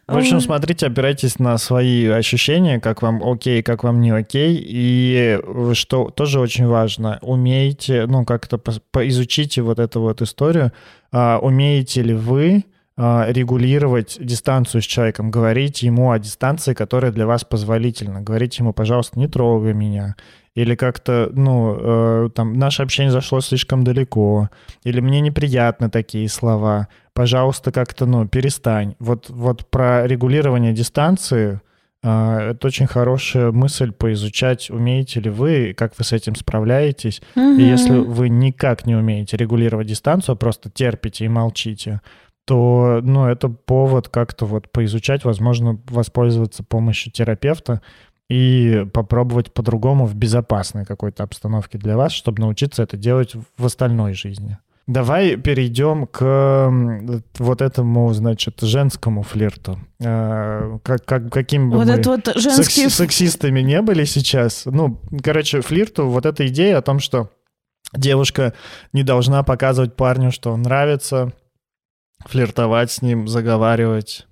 [0.07, 4.61] В общем, смотрите, опирайтесь на свои ощущения, как вам окей, как вам не окей.
[4.61, 10.71] И э, что тоже очень важно, умеете, ну, как-то поизучите вот эту вот историю,
[11.11, 12.65] а, умеете ли вы
[12.97, 18.21] а, регулировать дистанцию с человеком, говорить ему о дистанции, которая для вас позволительна.
[18.21, 20.15] Говорите ему, пожалуйста, не трогай меня.
[20.53, 24.49] Или как-то, ну, э, там, наше общение зашло слишком далеко.
[24.83, 26.89] Или мне неприятны такие слова.
[27.13, 28.95] Пожалуйста, как-то, ну, перестань.
[28.99, 31.61] Вот, вот про регулирование дистанции
[32.03, 37.21] э, это очень хорошая мысль поизучать, умеете ли вы, как вы с этим справляетесь.
[37.37, 42.01] И если вы никак не умеете регулировать дистанцию, а просто терпите и молчите,
[42.43, 47.81] то, ну, это повод как-то вот поизучать, возможно, воспользоваться помощью терапевта
[48.31, 54.13] и попробовать по-другому в безопасной какой-то обстановке для вас, чтобы научиться это делать в остальной
[54.13, 54.57] жизни.
[54.87, 56.71] Давай перейдем к
[57.39, 59.79] вот этому, значит, женскому флирту.
[59.99, 62.85] Э, Как, как, каким бы Вот мы это вот женский...
[62.85, 64.63] секси- сексистами не были сейчас.
[64.65, 67.29] Ну, короче, флирту вот эта идея о том, что
[67.93, 68.53] девушка
[68.93, 71.33] не должна показывать парню, что он нравится,
[72.25, 74.25] флиртовать с ним, заговаривать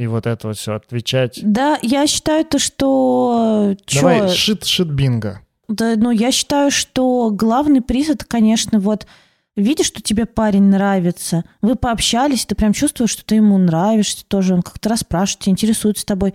[0.00, 1.40] и вот это вот все отвечать.
[1.42, 3.76] Да, я считаю то, что...
[3.84, 5.42] чё, Давай, шит, шит бинго.
[5.68, 9.06] Да, ну, я считаю, что главный приз это, конечно, вот
[9.56, 14.54] видишь, что тебе парень нравится, вы пообщались, ты прям чувствуешь, что ты ему нравишься тоже,
[14.54, 16.32] он как-то расспрашивает, интересуется тобой.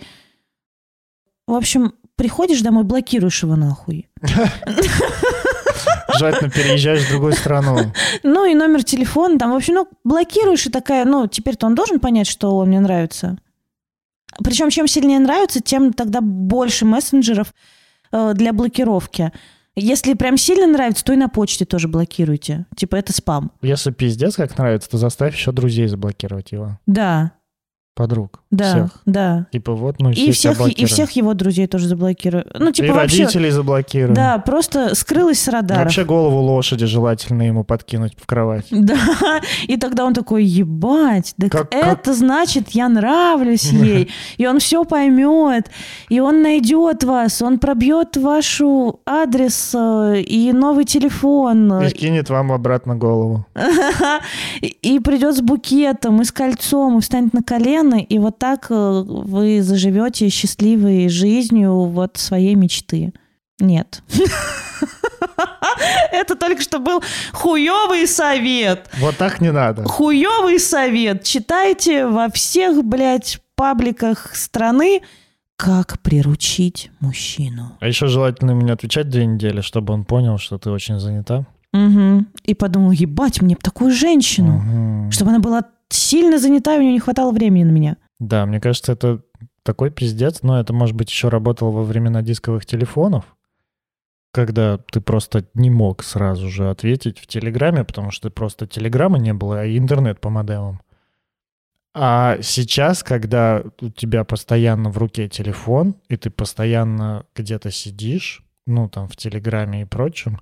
[1.47, 4.07] В общем, приходишь домой, блокируешь его нахуй.
[6.19, 7.91] Желательно переезжаешь в другую страну.
[8.21, 11.99] Ну и номер телефона, там, в общем, ну, блокируешь и такая, ну, теперь-то он должен
[11.99, 13.39] понять, что он мне нравится.
[14.43, 17.53] Причем чем сильнее нравится, тем тогда больше мессенджеров
[18.11, 19.31] э, для блокировки.
[19.75, 22.65] Если прям сильно нравится, то и на почте тоже блокируйте.
[22.75, 23.51] Типа это спам.
[23.61, 26.79] Если пиздец как нравится, то заставь еще друзей заблокировать его.
[26.85, 27.33] Да,
[27.95, 28.43] Подруг.
[28.55, 29.01] Да, Всех.
[29.05, 29.47] да.
[29.51, 32.45] Типа вот мы И тебя всех, и всех его друзей тоже заблокирую.
[32.57, 33.23] Ну, типа и вообще...
[33.23, 34.13] родителей заблокируем.
[34.13, 35.83] Да, просто скрылась с радаров.
[35.83, 38.65] Вообще голову лошади желательно ему подкинуть в кровать.
[38.85, 44.45] Да, и тогда он такой, ебать, так Как- как- это значит, я нравлюсь ей, и
[44.47, 45.69] он все поймет,
[46.09, 52.51] и он найдет вас, он пробьет вашу адрес э, и новый телефон, И скинет вам
[52.51, 53.45] обратно голову.
[54.61, 58.44] и и придет с букетом, и с кольцом, и встанет на колено, и вот так
[58.69, 63.13] э, вы заживете счастливой жизнью вот своей мечты.
[63.59, 64.03] Нет.
[66.11, 67.01] Это только что был
[67.33, 68.89] хуёвый совет.
[68.99, 69.83] Вот так не надо.
[69.83, 71.23] Хуёвый совет.
[71.23, 75.01] Читайте во всех, блядь, пабликах страны,
[75.57, 77.77] как приручить мужчину.
[77.79, 81.45] А еще желательно ему не отвечать две недели, чтобы он понял, что ты очень занята.
[81.71, 82.27] Мгм.
[82.43, 84.59] И подумал, ебать, мне б такую женщину.
[84.59, 85.11] Мгм.
[85.11, 87.97] Чтобы она была сильно занята, и у нее не хватало времени на меня.
[88.19, 89.21] Да, мне кажется, это
[89.63, 93.35] такой пиздец, но это, может быть, еще работало во времена дисковых телефонов,
[94.31, 99.33] когда ты просто не мог сразу же ответить в Телеграме, потому что просто Телеграма не
[99.33, 100.81] было, а интернет по модемам.
[101.97, 108.89] А сейчас, когда у тебя постоянно в руке телефон, и ты постоянно где-то сидишь, ну,
[108.89, 110.41] там, в Телеграме и прочем,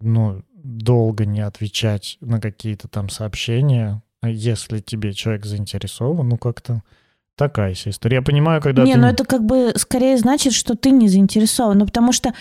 [0.00, 6.82] ну, долго не отвечать на какие-то там сообщения, если тебе человек заинтересован, ну, как-то
[7.36, 8.16] такая себе история.
[8.16, 8.98] Я понимаю, когда не, ты...
[8.98, 11.78] ну это как бы скорее значит, что ты не заинтересован.
[11.78, 12.32] Ну, потому что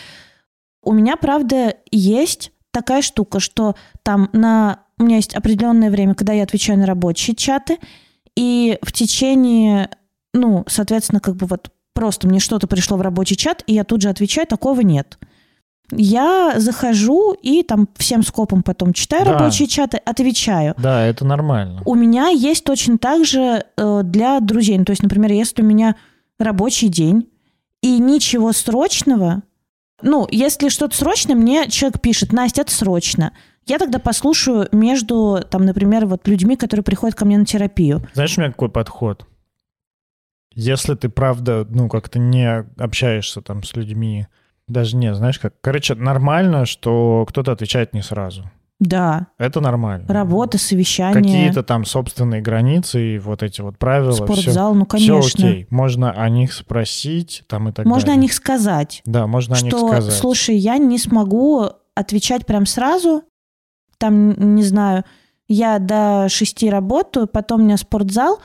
[0.84, 4.80] у меня, правда, есть такая штука, что там на...
[4.98, 7.80] У меня есть определенное время, когда я отвечаю на рабочие чаты,
[8.36, 9.90] и в течение,
[10.34, 14.02] ну, соответственно, как бы вот просто мне что-то пришло в рабочий чат, и я тут
[14.02, 15.18] же отвечаю, такого нет.
[15.92, 19.34] Я захожу и там всем скопом потом читаю Да.
[19.34, 20.74] рабочие чаты, отвечаю.
[20.78, 21.82] Да, это нормально.
[21.86, 24.78] У меня есть точно так же э, для друзей.
[24.78, 25.96] Ну, то есть, например, если у меня
[26.39, 27.28] рабочий день
[27.82, 29.42] и ничего срочного,
[30.02, 33.34] ну, если что-то срочно, мне человек пишет, Настя, это срочно.
[33.68, 38.02] Я тогда послушаю между, там, например, вот людьми, которые приходят ко мне на терапию.
[38.14, 39.26] Знаешь, у меня какой подход?
[40.54, 44.28] Если ты, правда, ну, как-то не общаешься там с людьми,
[44.72, 45.53] даже не, знаешь, как...
[45.61, 48.49] Короче, нормально, что кто-то отвечает не сразу.
[48.80, 50.11] Да, Это нормально.
[50.11, 54.11] работа, совещание, Какие-то там собственные границы и вот эти вот правила.
[54.11, 55.47] Все, спортзал, ну, конечно.
[55.47, 55.67] окей.
[55.69, 58.22] Можно о них спросить там и так Можно о далее.
[58.24, 59.03] них сказать.
[59.05, 60.15] Да, можно о них что, сказать.
[60.15, 63.24] слушай, я не смогу отвечать прям сразу,
[63.99, 65.03] там, не знаю,
[65.47, 68.39] я до шести работаю, потом у меня спортзал,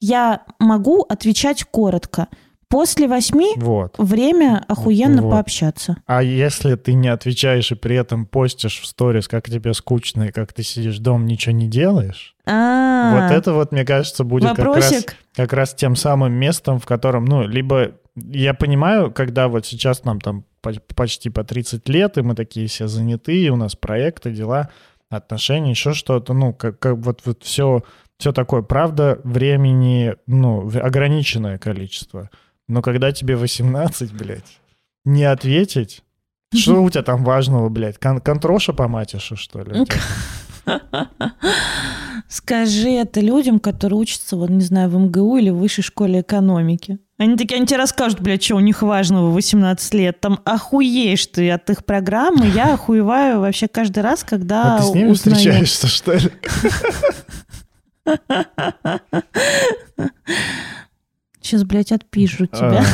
[0.00, 2.28] я могу отвечать коротко.
[2.72, 3.96] После восьми Вот.
[3.98, 5.32] время охуенно Вот.
[5.32, 5.98] пообщаться.
[6.06, 10.32] А если ты не отвечаешь и при этом постишь в сторис, как тебе скучно и
[10.32, 14.74] как ты сидишь дома, ничего не делаешь, А, вот это вот, мне кажется, будет как
[14.74, 15.06] раз,
[15.36, 20.18] как раз тем самым местом, в котором, ну, либо я понимаю, когда вот сейчас нам
[20.18, 24.70] там по- почти по 30 лет, и мы такие все занятые, у нас проекты, дела,
[25.10, 27.82] отношения, еще что-то, ну, как, как вот, вот все,
[28.18, 28.62] все такое.
[28.62, 32.30] Правда, времени, ну, ограниченное количество.
[32.68, 34.58] Но когда тебе 18, блядь,
[35.04, 36.02] не ответить,
[36.54, 37.98] что у тебя там важного, блядь?
[37.98, 39.86] Кон- контроша по матишу, что ли?
[42.28, 46.98] Скажи это людям, которые учатся, вот, не знаю, в МГУ или в высшей школе экономики.
[47.18, 50.20] Они такие, они тебе расскажут, блядь, что у них важного в 18 лет.
[50.20, 52.46] Там охуеешь ты от их программы.
[52.46, 55.36] Я охуеваю вообще каждый раз, когда А ты с ними узнаю.
[55.36, 56.30] встречаешься, что ли?
[61.42, 62.84] Сейчас, блядь, отпишу А, тебя.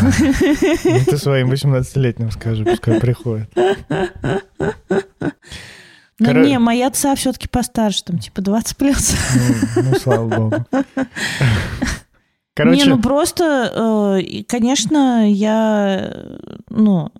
[0.84, 3.48] ну Ты своим 18-летним скажи, пускай приходит.
[6.20, 9.14] Ну Коро- не, мои отца все-таки постарше, там типа 20 плюс.
[9.76, 10.64] Ну, ну, слава богу.
[10.72, 10.84] Не,
[12.56, 16.12] Короче, ну просто, э, конечно, я,
[16.70, 17.12] ну,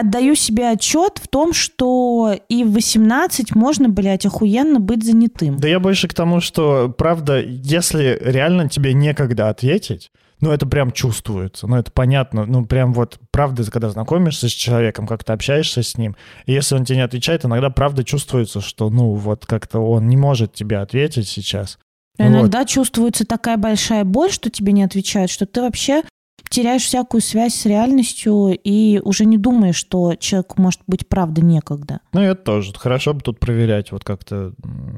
[0.00, 5.58] отдаю себе отчет в том, что и в 18 можно, блядь, охуенно быть занятым.
[5.58, 10.92] да я больше к тому, что, правда, если реально тебе некогда ответить, ну, это прям
[10.92, 15.82] чувствуется, ну, это понятно, ну, прям вот, правда, когда знакомишься с человеком, как ты общаешься
[15.82, 19.80] с ним, и если он тебе не отвечает, иногда, правда, чувствуется, что, ну, вот как-то
[19.80, 21.78] он не может тебе ответить сейчас.
[22.18, 22.30] А Вот.
[22.30, 26.02] Иногда чувствуется такая большая боль, что тебе не отвечают, что ты вообще
[26.48, 32.00] теряешь всякую связь с реальностью и уже не думаешь, что человеку может быть правда некогда.
[32.12, 32.72] Ну, это тоже.
[32.74, 34.52] Хорошо бы тут проверять вот как-то...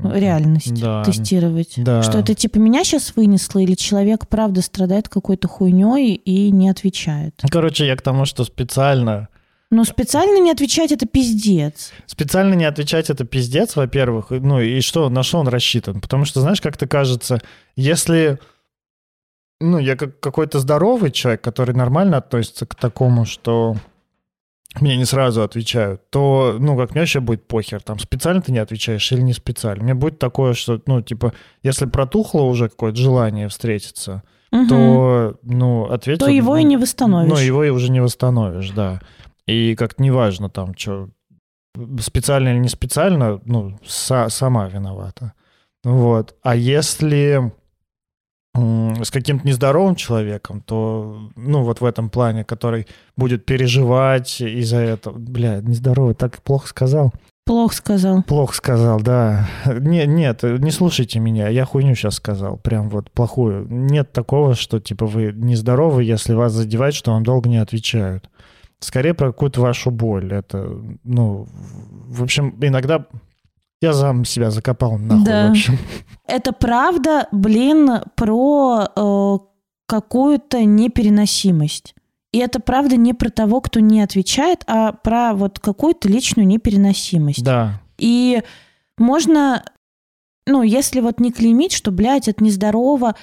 [0.04, 1.04] Реальность Да.
[1.04, 1.74] тестировать.
[1.76, 2.02] Да.
[2.02, 7.34] Что это типа меня сейчас вынесло, или человек правда страдает какой-то хуйней и не отвечает.
[7.50, 9.28] Короче, я к тому, что специально...
[9.72, 11.92] Но специально не отвечать это пиздец.
[12.06, 14.30] Специально не отвечать это пиздец, во-первых.
[14.30, 16.00] Ну и что, на что он рассчитан?
[16.00, 17.40] Потому что, знаешь, как-то кажется,
[17.76, 18.38] если...
[19.60, 23.76] Ну, я как какой-то здоровый человек, который нормально относится к такому, что
[24.80, 28.58] мне не сразу отвечают, то, ну, как мне вообще будет похер, там, специально ты не
[28.58, 29.82] отвечаешь или не специально.
[29.82, 31.32] Мне будет такое, что, ну, типа,
[31.62, 34.68] если протухло уже какое-то желание встретиться, Мгм.
[34.68, 36.26] то, ну, ответил...
[36.26, 37.30] То его и не восстановишь.
[37.32, 39.00] Ну, его и уже не восстановишь, да.
[39.46, 41.08] И как-то неважно там, что
[42.00, 45.32] специально или не специально, ну, са- сама виновата.
[45.84, 46.34] Вот.
[46.42, 47.52] А если
[48.54, 52.86] с каким-то нездоровым человеком, то, ну, вот в этом плане, который
[53.16, 55.18] будет переживать из-за этого.
[55.18, 57.12] Бля, нездоровый, так плохо сказал.
[57.46, 58.22] Плохо сказал.
[58.24, 59.48] Плохо сказал, да.
[59.66, 63.66] Не, нет, не слушайте меня, я хуйню сейчас сказал, прям вот плохую.
[63.68, 68.28] Нет такого, что типа вы нездоровы, если вас задевает, что вам долго не отвечают.
[68.80, 70.32] Скорее про какую-то вашу боль.
[70.32, 70.70] Это,
[71.04, 71.46] ну,
[72.06, 73.06] в общем, иногда
[73.80, 75.48] я сам себя закопал нахуй, Да.
[75.48, 75.78] в общем.
[76.26, 79.38] Это правда, блин, про э,
[79.86, 81.94] какую-то непереносимость.
[82.32, 87.42] И это правда не про того, кто не отвечает, а про вот какую-то личную непереносимость.
[87.42, 88.42] Да, И
[88.98, 89.64] можно,
[90.46, 93.16] ну, если вот не клеймить, что, блядь, это нездорово,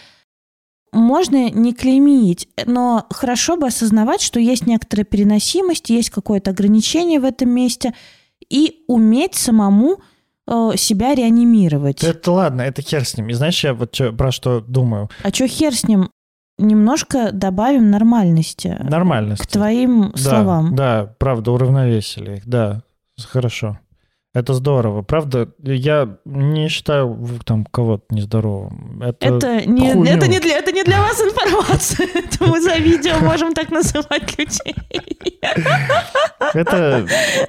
[0.91, 7.25] можно не клеймить, но хорошо бы осознавать, что есть некоторая переносимость, есть какое-то ограничение в
[7.25, 7.93] этом месте,
[8.49, 9.99] и уметь самому
[10.75, 12.03] себя реанимировать.
[12.03, 13.29] это ладно, это хер с ним.
[13.29, 15.09] И знаешь, я вот чё- про что думаю?
[15.23, 16.09] А чё хер с ним?
[16.59, 19.43] Немножко добавим нормальности Нормальность.
[19.43, 20.75] к твоим Да, словам.
[20.75, 22.81] Да, правда, уравновесили их, да,
[23.27, 23.77] хорошо.
[24.38, 25.01] Это здорово.
[25.01, 29.01] Правда, я не считаю там кого-то нездоровым.
[29.01, 30.11] Это, Это не, хуйню.
[30.11, 32.07] это, не для, это не для вас информация.
[32.13, 34.75] Это мы за видео можем так называть людей.
[36.53, 37.07] это,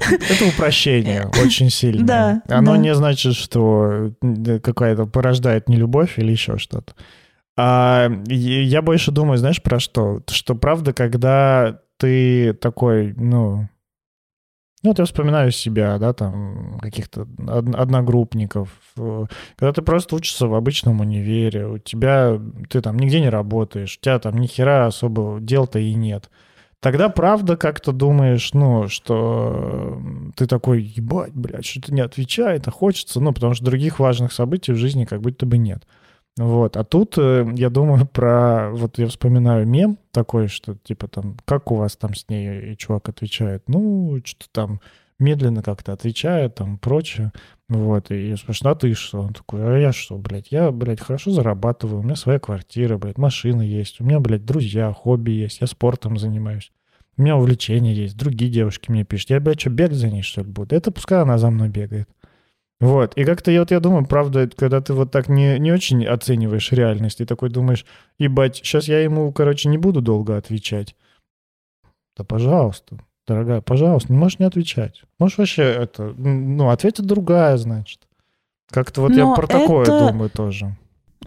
[0.09, 2.43] это упрощение очень сильное.
[2.47, 2.79] Да, Оно да.
[2.79, 6.95] не значит, что э, какая-то порождает нелюбовь или еще что-то.
[7.59, 10.23] А я больше думаю, знаешь, про что?
[10.31, 13.69] Что правда, когда ты такой, ну,
[14.83, 18.69] ну, вот я вспоминаю себя, да, там, каких-то од- одногруппников.
[18.97, 19.25] э,
[19.57, 24.05] Когда ты просто учишься в обычном универе, у тебя, ты там нигде не работаешь, у
[24.05, 26.31] тебя там ни хера особо дел-то и нет.
[26.81, 32.71] Тогда правда как-то думаешь, ну, что м, ты такой, ебать, блядь, что-то не отвечает, а
[32.71, 35.87] хочется, ну, потому что других важных событий в жизни как будто бы нет.
[36.39, 41.37] Вот, а тут э, я думаю про, вот я вспоминаю мем такой, что типа там,
[41.45, 44.81] как у вас там с ней, и чувак отвечает, ну, что-то там
[45.19, 47.33] медленно как-то отвечает, там, прочее.
[47.69, 49.21] Вот, и я спрашиваю, а ты что?
[49.21, 53.19] Он такой, а я что, блядь, я, блядь, хорошо зарабатываю, у меня своя квартира, блядь,
[53.19, 56.71] машина есть, у меня, блядь, друзья, хобби есть, я спортом занимаюсь.
[57.17, 59.31] У меня увлечения есть, другие девушки мне пишут.
[59.31, 60.77] Я, блядь, что, бегать за ней, что ли, буду?
[60.77, 62.09] Это пускай она за мной бегает.
[62.81, 66.07] Вот, и как-то я вот я думаю, правда, когда ты вот так не, не очень
[66.07, 67.85] оцениваешь реальность, и такой думаешь,
[68.19, 70.95] ебать, сейчас я ему, короче, не буду долго отвечать.
[72.17, 75.03] Да пожалуйста, дорогая, пожалуйста, не можешь не отвечать.
[75.19, 78.01] Можешь вообще это, ну, ответит другая, значит.
[78.71, 80.77] Как-то вот я Но про такое это- думаю тоже.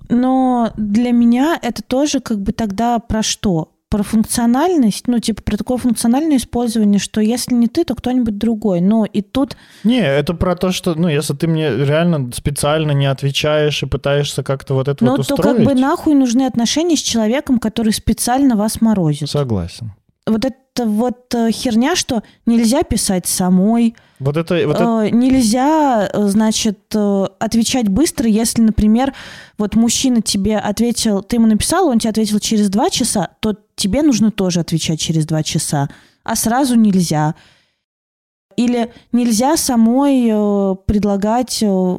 [0.10, 3.71] Но для меня это тоже как бы тогда про что?
[3.92, 8.80] Про функциональность, ну, типа, про такое функциональное использование, что если не ты, то кто-нибудь другой.
[8.80, 13.06] Но и тут Не, это про то, что, ну, если ты мне реально специально не
[13.08, 15.58] отвечаешь и пытаешься как-то вот это ну, вот то устроить...
[15.58, 19.30] как бы нахуй нужны отношения с человеком, который специально вас морозит.
[19.30, 19.92] Согласен.
[20.26, 24.56] Вот это вот э, херня, что нельзя писать самой, Вот это...
[24.68, 25.02] Вот это...
[25.04, 26.96] Э, Нельзя, э, значит,
[27.40, 29.14] отвечать быстро, если, например,
[29.58, 34.04] вот мужчина тебе ответил, ты ему написал, он тебе ответил через два часа, то тебе
[34.04, 35.90] нужно тоже отвечать через два часа,
[36.24, 37.36] а сразу нельзя.
[38.56, 41.98] Или нельзя самой э, предлагать э,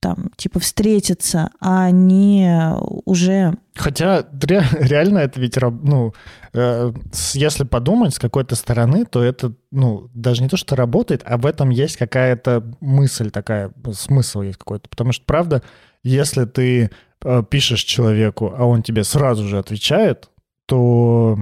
[0.00, 2.74] там, типа, встретиться, а не
[3.04, 3.54] уже...
[3.76, 6.12] Хотя ре- реально это ведь, ну,
[6.52, 6.92] э,
[7.34, 11.46] если подумать с какой-то стороны, то это, ну, даже не то, что работает, а в
[11.46, 14.88] этом есть какая-то мысль такая, смысл есть какой-то.
[14.90, 15.62] Потому что, правда,
[16.02, 16.90] если ты
[17.24, 20.28] э, пишешь человеку, а он тебе сразу же отвечает,
[20.66, 21.38] то,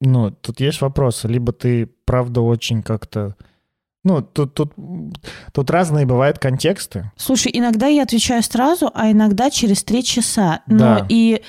[0.00, 1.28] ну, тут есть вопросы.
[1.28, 3.36] Либо ты, правда, очень как-то...
[4.04, 4.72] Ну, тут, тут,
[5.52, 7.10] тут разные бывают контексты.
[7.16, 10.62] Слушай, иногда я отвечаю сразу, а иногда через три часа.
[10.66, 11.06] Но Да.
[11.08, 11.42] и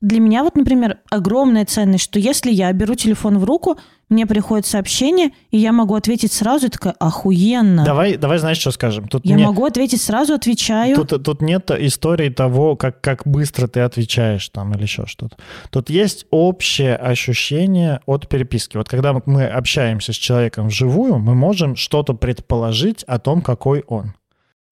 [0.00, 3.78] для меня вот, например, огромная ценность, что если я беру телефон в руку,
[4.08, 7.84] мне приходит сообщение, и я могу ответить сразу, и такая, охуенно.
[7.84, 9.06] Давай, давай, знаешь, что скажем?
[9.06, 10.96] Тут я не- могу ответить сразу, отвечаю.
[10.96, 15.36] Тут, тут нет истории того, как, как быстро ты отвечаешь там или еще что-то.
[15.70, 18.76] Тут есть общее ощущение от переписки.
[18.76, 24.14] Вот когда мы общаемся с человеком вживую, мы можем что-то предположить о том, какой он.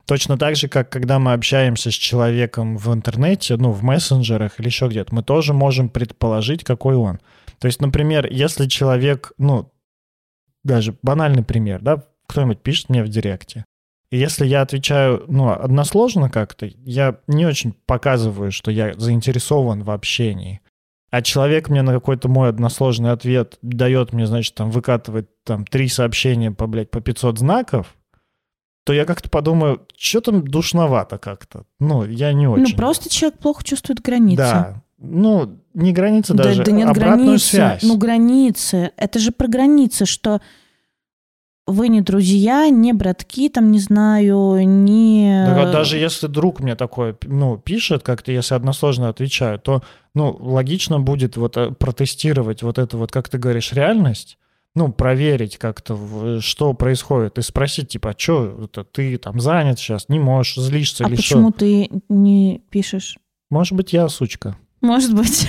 [0.09, 4.69] Точно так же, как когда мы общаемся с человеком в интернете, ну, в мессенджерах или
[4.69, 7.21] еще где-то, мы тоже можем предположить, какой он.
[7.59, 9.71] То есть, например, если человек, ну,
[10.65, 13.67] даже банальный пример, да, кто-нибудь пишет мне в директе,
[14.11, 19.91] и если я отвечаю, ну, односложно как-то, я не очень показываю, что я заинтересован в
[19.91, 20.63] общении.
[21.11, 25.89] А человек мне на какой-то мой односложный ответ дает мне, значит, там, выкатывает там три
[25.89, 27.95] сообщения по, блядь, по 500 знаков,
[28.89, 31.65] то я как-то подумаю, что там душновато как-то.
[31.79, 32.71] Ну, я не очень.
[32.71, 34.39] Ну, просто человек плохо чувствует границы.
[34.39, 34.83] Да.
[34.97, 37.47] Ну, не границы Да- даже, да, нет обратную границы.
[37.49, 37.83] связь.
[37.83, 38.93] Ну, границы.
[38.97, 40.41] Это же про границы, что
[41.67, 45.45] вы не друзья, не братки, там, не знаю, не...
[45.47, 49.83] Так даже если друг мне такое, ну, пишет, как-то, если односложно отвечаю, то,
[50.15, 54.39] ну, логично будет вот э, протестировать вот это вот, как ты говоришь, реальность,
[54.75, 60.09] ну, проверить как-то, что происходит, и спросить, типа, а что это ты там занят сейчас,
[60.09, 61.59] не можешь, злишься А или почему что?
[61.61, 63.19] ты не пишешь?
[63.51, 64.57] Может быть, я сучка.
[64.81, 65.49] Может быть.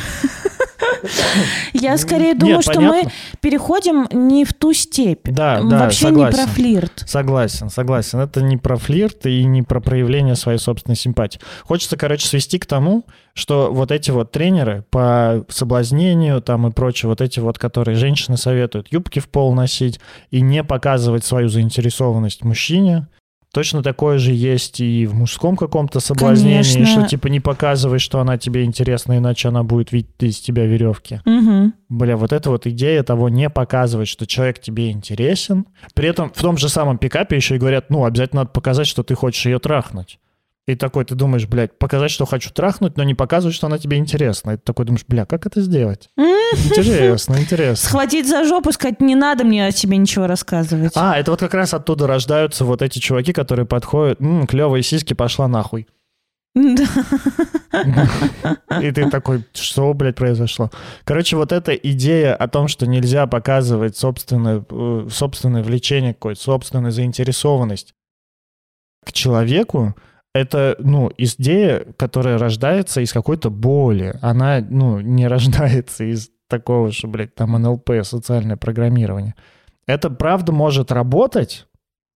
[1.74, 3.04] Я скорее думаю, что мы
[3.41, 5.30] переходим не в ту степь.
[5.30, 7.04] Да, да, Вообще не про флирт.
[7.06, 8.20] Согласен, согласен.
[8.20, 11.39] Это не про флирт и не про проявление своей собственной симпатии.
[11.64, 17.10] Хочется, короче, свести к тому, что вот эти вот тренеры по соблазнению там и прочее,
[17.10, 20.00] вот эти вот, которые женщины советуют юбки в пол носить
[20.32, 23.08] и не показывать свою заинтересованность мужчине,
[23.52, 26.86] Точно такое же есть и в мужском каком-то соблазнении, Конечно.
[26.86, 31.22] что типа не показывай, что она тебе интересна, иначе она будет видеть из тебя веревки.
[31.26, 31.74] Мгм.
[31.89, 35.66] Бля, вот эта вот идея того не показывать, что человек тебе интересен.
[35.95, 39.02] При этом в том же самом пикапе еще и говорят, ну, обязательно надо показать, что
[39.02, 40.20] ты хочешь ее трахнуть.
[40.70, 43.97] И такой ты думаешь, блядь, показать, что хочу трахнуть, но не показывать, что она тебе
[43.97, 44.51] интересна.
[44.51, 46.11] И ты такой думаешь, бля, как это сделать?
[46.15, 47.89] Интересно, интересно.
[47.89, 50.91] Схватить за жопу, сказать, не надо мне о себе ничего рассказывать.
[50.93, 55.15] А, это вот как раз оттуда рождаются вот эти чуваки, которые подходят, «М, клевые сиськи,
[55.15, 55.88] пошла нахуй.
[56.55, 56.76] И
[58.91, 60.70] ты такой, что, блядь, произошло?
[61.03, 66.91] Короче, вот эта идея о том, что нельзя показывать собственное, э, собственное влечение какое-то, собственную
[66.91, 67.95] заинтересованность
[69.03, 69.95] к человеку,
[70.34, 74.17] это, ну, идея, которая рождается из какой-то боли.
[74.21, 79.36] Она, ну, не рождается из такого же, блядь, там НЛП, социальное программирование.
[79.88, 81.67] Это правда может работать,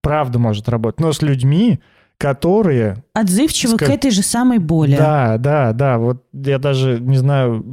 [0.02, 1.80] правда может работать, но с людьми,
[2.18, 4.96] которые Отзывчивы Ска- к этой же самой боли.
[4.96, 5.98] да, да, да.
[5.98, 7.64] Вот я даже не знаю,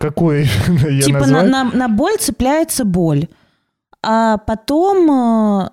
[0.00, 3.28] какую именно я типа на, на, на боль цепляется боль.
[4.02, 5.70] А потом э,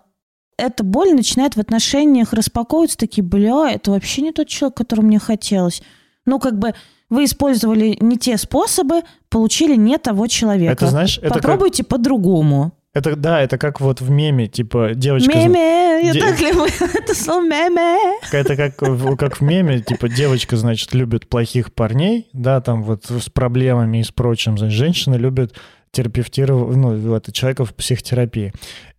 [0.57, 5.19] эта боль начинает в отношениях распаковываться, такие, бля, это вообще не тот человек, которому мне
[5.19, 5.81] хотелось.
[6.25, 6.73] Ну, как бы
[7.09, 10.73] вы использовали не те способы, получили не того человека.
[10.73, 12.73] Это, знаешь, это как- Попробуйте по-другому.
[12.93, 15.35] Это, да, это как вот в меме, типа, девочка...
[15.35, 17.97] Меме, я де- так люблю это слово меме.
[18.31, 23.05] Это как, в- как в меме, типа, девочка, значит, любит плохих парней, да, там вот
[23.09, 24.59] с проблемами и с прочим.
[24.59, 25.55] Значит, женщина любит
[25.93, 28.51] терапевтировать, ну, это человека в психотерапии.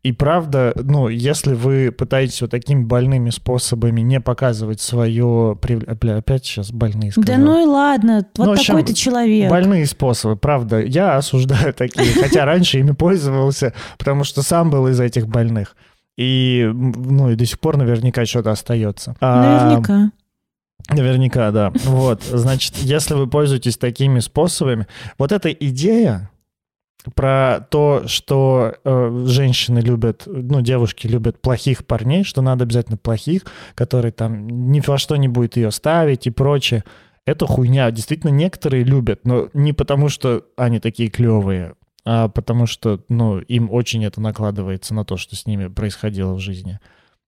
[0.04, 5.58] И правда, ну, если вы пытаетесь вот такими больными способами не показывать свое...
[6.00, 7.40] Бля, опять сейчас больные Да сказал.
[7.44, 9.50] ну и ладно, вот Ну, такой ты человек.
[9.50, 10.80] Больные способы, правда.
[10.80, 15.76] Я осуждаю такие, хотя раньше ими пользовался, потому что сам был из этих больных.
[16.16, 19.16] И, ну, и до сих пор наверняка что-то остается.
[19.20, 20.12] А, Наверняка.
[20.90, 21.72] Наверняка, да.
[21.86, 24.86] Вот, значит, если вы пользуетесь такими способами,
[25.18, 26.30] вот эта идея
[27.14, 33.42] про то, что э, женщины любят, ну, девушки любят плохих парней, что надо обязательно плохих,
[33.74, 36.84] которые там ни во что не будет ее ставить и прочее.
[37.26, 37.90] Это хуйня.
[37.90, 41.74] Действительно, некоторые любят, но не потому, что они такие клевые,
[42.04, 46.40] а потому что, ну, им очень это накладывается на то, что с ними происходило в
[46.40, 46.78] жизни.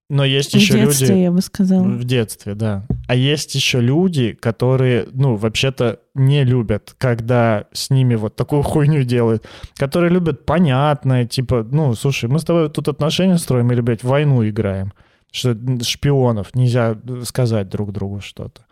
[0.09, 1.19] Но есть В еще детстве, люди...
[1.19, 1.83] я бы сказала.
[1.83, 2.87] В детстве, да.
[3.09, 9.03] А есть еще люди, которые, ну, вообще-то не любят, когда с ними вот такую хуйню
[9.03, 9.45] делают,
[9.75, 14.09] которые любят понятное, типа, ну, слушай, мы с тобой тут отношения строим или, блядь, в
[14.09, 14.93] войну играем,
[15.33, 18.65] что шпионов нельзя сказать друг другу что-то.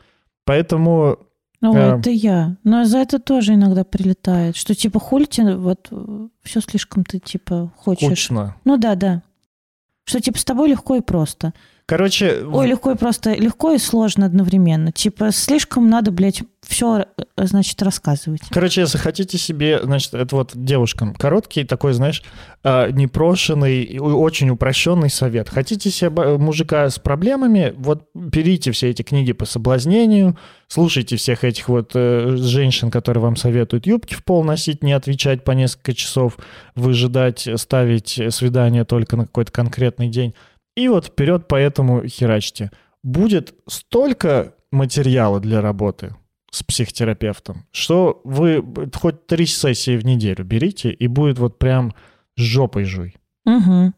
[0.44, 1.18] Поэтому
[1.60, 1.98] О, Эм.
[2.00, 2.56] это я.
[2.62, 4.54] Но за это тоже иногда прилетает.
[4.54, 5.90] Что типа хули тебе вот
[6.42, 8.08] все слишком ты типа хочешь.
[8.08, 8.54] кучно.
[8.64, 9.22] Ну да, да.
[10.04, 11.52] Что типа с тобой легко и просто.
[11.86, 13.34] Короче, Ой, легко и просто.
[13.34, 14.90] Легко и сложно одновременно.
[14.90, 17.06] Типа слишком надо, блядь, все,
[17.36, 18.42] значит, рассказывать.
[18.50, 22.22] Короче, если хотите себе, значит, это вот девушкам короткий такой, знаешь,
[22.62, 25.48] а, непрошенный, очень упрощенный совет.
[25.48, 30.36] Хотите себе мужика с проблемами, вот берите все эти книги по соблазнению,
[30.68, 35.44] слушайте всех этих вот э, женщин, которые вам советуют юбки в пол носить, не отвечать
[35.44, 36.38] по несколько часов,
[36.74, 40.34] выжидать, ставить свидание только на какой-то конкретный день.
[40.76, 42.70] И вот вперед по этому херачьте.
[43.02, 46.14] Будет столько материала для работы,
[46.54, 51.94] с психотерапевтом, что вы хоть три сессии в неделю берите, и будет вот прям
[52.36, 53.16] жопой жуй.
[53.44, 53.92] Угу.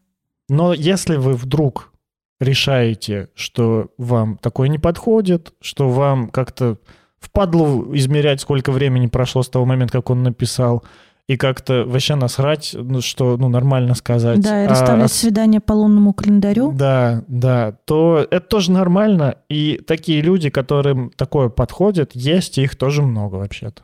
[0.49, 1.93] Но если вы вдруг
[2.41, 6.79] решаете, что вам такое не подходит, что вам как-то
[7.19, 10.83] впадло измерять, сколько времени прошло с того момента, как он написал,
[11.29, 14.41] и как-то вообще насрать, ну, что ну, нормально сказать.
[14.41, 16.73] Да, и расставлять а, свидание по лунному календарю.
[16.73, 19.37] Да, да, то это тоже нормально.
[19.49, 23.83] И такие люди, которым такое подходит, есть, и их тоже много вообще-то.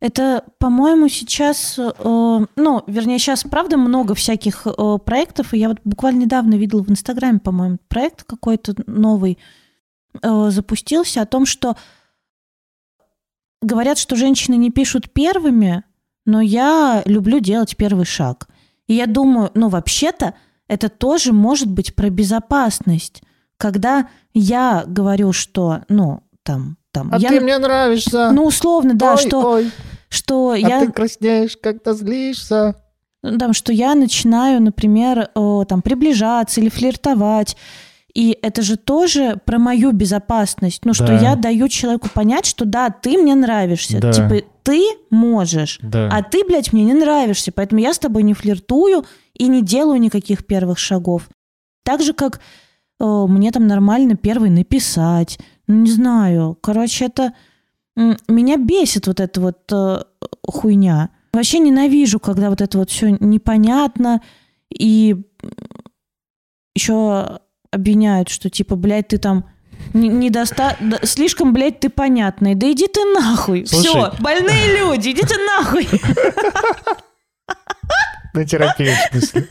[0.00, 5.54] Это, по-моему, сейчас, э, ну, вернее, сейчас, правда, много всяких э, проектов.
[5.54, 9.38] И я вот буквально недавно видела в Инстаграме, по-моему, проект какой-то новый
[10.22, 11.74] э, запустился о том, что
[13.62, 15.84] говорят, что женщины не пишут первыми,
[16.24, 18.48] но я люблю делать первый шаг.
[18.86, 20.34] И я думаю, ну, вообще-то,
[20.68, 23.22] это тоже может быть про безопасность.
[23.56, 27.10] Когда я говорю, что, ну, там, там...
[27.12, 28.30] А я, ты мне нравишься.
[28.30, 29.70] Ну, условно, да, ой, что, ой.
[30.08, 30.80] что а я...
[30.80, 32.76] ты краснеешь, когда злишься.
[33.22, 37.56] Там, что я начинаю, например, там, приближаться или флиртовать,
[38.12, 40.84] и это же тоже про мою безопасность.
[40.84, 41.18] Ну, что да.
[41.18, 43.98] я даю человеку понять, что да, ты мне нравишься.
[43.98, 44.12] Да.
[44.12, 46.08] Типа, ты можешь, да.
[46.10, 47.52] а ты, блядь, мне не нравишься.
[47.52, 49.04] Поэтому я с тобой не флиртую
[49.34, 51.28] и не делаю никаких первых шагов.
[51.84, 52.40] Так же, как
[52.98, 55.38] э, мне там нормально первый написать.
[55.66, 56.58] Ну, не знаю.
[56.60, 57.34] Короче, это...
[58.26, 60.02] Меня бесит вот эта вот э,
[60.42, 61.10] хуйня.
[61.32, 64.22] Вообще ненавижу, когда вот это вот все непонятно.
[64.70, 65.14] И
[66.74, 67.40] еще
[67.70, 69.44] обвиняют, что типа, блядь, ты там
[69.94, 70.76] недоста...
[71.02, 72.54] Слишком, блядь, ты понятный.
[72.54, 73.64] Да иди ты нахуй.
[73.64, 75.88] Все, больные люди, идите нахуй.
[78.34, 79.46] На терапию, в смысле.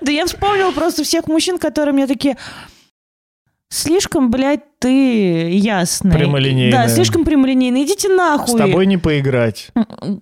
[0.00, 2.36] Да я вспомнил просто всех мужчин, которые мне такие...
[3.70, 6.12] Слишком, блядь, ты ясный.
[6.12, 6.72] Прямолинейный.
[6.72, 7.84] Да, слишком прямолинейный.
[7.84, 8.54] Идите нахуй.
[8.54, 9.68] С тобой не поиграть.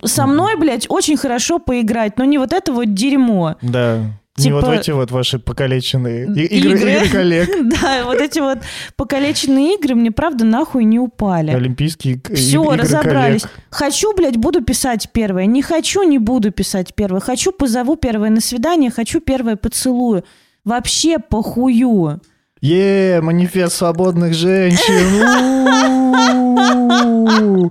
[0.03, 3.55] Со мной, блядь, очень хорошо поиграть, но не вот это вот дерьмо.
[3.63, 4.01] Да.
[4.37, 4.47] Типа...
[4.47, 7.49] Не вот эти вот ваши покалеченные игры, игры, игры коллег.
[7.81, 8.59] да, вот эти вот
[8.97, 11.53] покалеченные игры мне, правда, нахуй не упали.
[11.53, 13.43] Олимпийские Все, игры разобрались.
[13.43, 13.61] Коллег.
[13.71, 15.47] Хочу, блядь, буду писать первое.
[15.47, 17.21] Не хочу, не буду писать первое.
[17.21, 18.91] Хочу, позову первое на свидание.
[18.91, 20.23] Хочу, первое поцелую.
[20.65, 22.21] Вообще похую.
[22.61, 25.33] Е, манифест свободных женщин.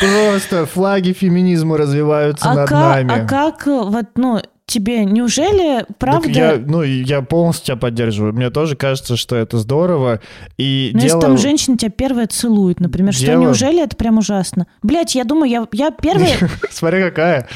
[0.00, 3.12] Просто флаги феминизма развиваются а над как, нами.
[3.12, 6.28] А как вот, ну, тебе неужели правда...
[6.28, 8.32] Так я, ну, я полностью тебя поддерживаю.
[8.32, 10.20] Мне тоже кажется, что это здорово.
[10.56, 11.16] И Но дело...
[11.16, 13.32] если там женщина тебя первая целует, например, дело...
[13.32, 14.66] что неужели это прям ужасно?
[14.82, 16.36] Блять, я думаю, я, я первая...
[16.70, 17.48] Смотри, какая.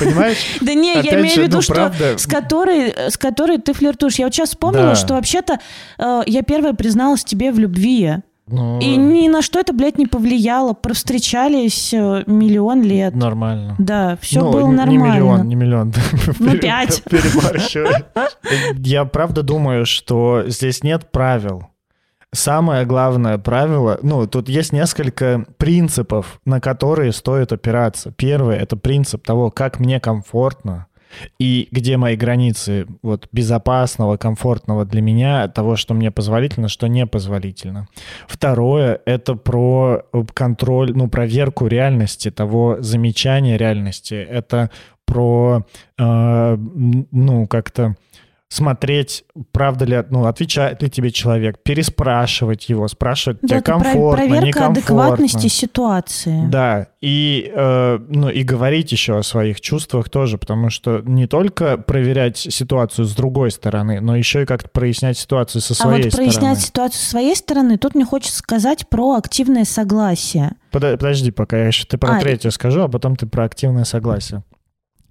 [0.00, 0.38] Понимаешь?
[0.60, 4.16] Да не, я имею в виду, ну, что с которой, с которой ты флиртуешь.
[4.16, 5.60] Я вот сейчас вспомнила, что вообще-то
[5.98, 8.16] э, я первая призналась тебе в любви.
[8.48, 10.72] Ну, и ни на что это, блядь, не повлияло.
[10.72, 13.14] Провстречались э, миллион лет.
[13.14, 13.74] Нормально.
[13.78, 14.90] Да, все ну, было нормально.
[14.90, 15.92] Не миллион, не миллион.
[16.38, 17.02] Ну, пять.
[18.76, 21.66] Я правда думаю, что здесь нет правил.
[22.32, 28.12] Самое главное правило, ну, тут есть несколько принципов, на которые стоит опираться.
[28.12, 30.86] Первый— это принцип того, как мне комфортно,
[31.38, 37.06] и где мои границы вот безопасного, комфортного для меня, того, что мне позволительно, что не
[37.06, 37.88] позволительно.
[38.26, 40.02] Второе— это про
[40.34, 44.14] контроль, ну, проверку реальности, того замечания реальности.
[44.14, 44.70] Это
[45.04, 45.64] про,
[45.98, 47.96] э, ну, как-то
[48.48, 54.46] смотреть, правда ли, ну, отвечает ли тебе человек, переспрашивать его, спрашивать, да, тебе комфортно, проверка
[54.46, 54.80] некомфортно.
[54.80, 56.46] адекватности ситуации.
[56.46, 61.76] Да, и, э, ну, и говорить еще о своих чувствах тоже, потому что не только
[61.76, 66.02] проверять ситуацию с другой стороны, но еще и как-то прояснять ситуацию со своей стороны.
[66.02, 66.30] А вот стороны.
[66.30, 70.52] прояснять ситуацию со своей стороны, тут мне хочется сказать про активное согласие.
[70.70, 74.44] Подожди, пока я еще ты про а, третье скажу, а потом ты про активное согласие.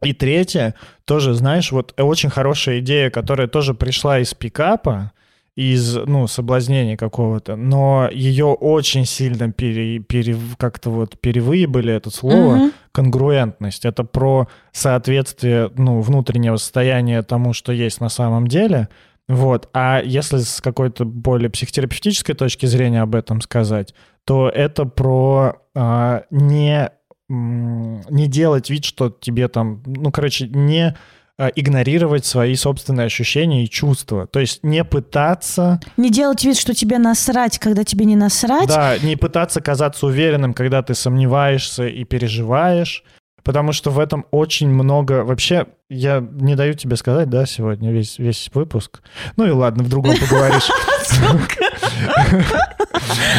[0.02, 0.76] И третье,
[1.06, 5.12] тоже, знаешь, вот очень хорошая идея, которая тоже пришла из пикапа,
[5.56, 12.58] из, ну, соблазнения какого-то, но ее очень сильно пере, пере, как-то вот перевыебали это слово,
[12.58, 12.74] mm-hmm.
[12.92, 13.86] конгруентность.
[13.86, 18.90] Это про соответствие, ну, внутреннего состояния тому, что есть на самом деле.
[19.30, 19.70] Вот.
[19.74, 26.24] А если с какой-то более психотерапевтической точки зрения об этом сказать, то это про а,
[26.32, 26.92] не,
[27.28, 30.96] не делать вид, что тебе там, ну, короче, не
[31.38, 34.28] а, игнорировать свои собственные ощущения и чувства.
[34.28, 38.68] То есть не пытаться, Не делать вид, что тебе насрать, когда тебе не насрать.
[38.68, 43.04] да, не пытаться казаться уверенным, когда ты сомневаешься и переживаешь.
[43.44, 45.24] Потому что в этом очень много...
[45.24, 49.02] Вообще, я не даю тебе сказать, да, сегодня весь, весь выпуск.
[49.38, 50.70] Ну и ладно, в другом поговоришь.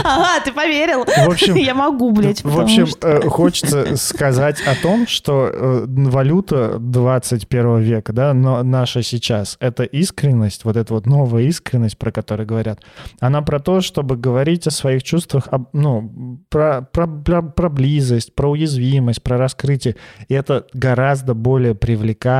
[0.04, 1.04] Ага, ты поверил.
[1.04, 2.44] В общем, Я могу, блядь.
[2.44, 8.62] В общем, что- э, хочется сказать о том, что э, валюта 21 века, да, но
[8.62, 12.80] наша сейчас, это искренность, вот эта вот новая искренность, про которую говорят,
[13.20, 18.50] она про то, чтобы говорить о своих чувствах, ну, про, про, про, про близость, про
[18.50, 19.96] уязвимость, про раскрытие.
[20.28, 22.35] И это гораздо более привлекательно,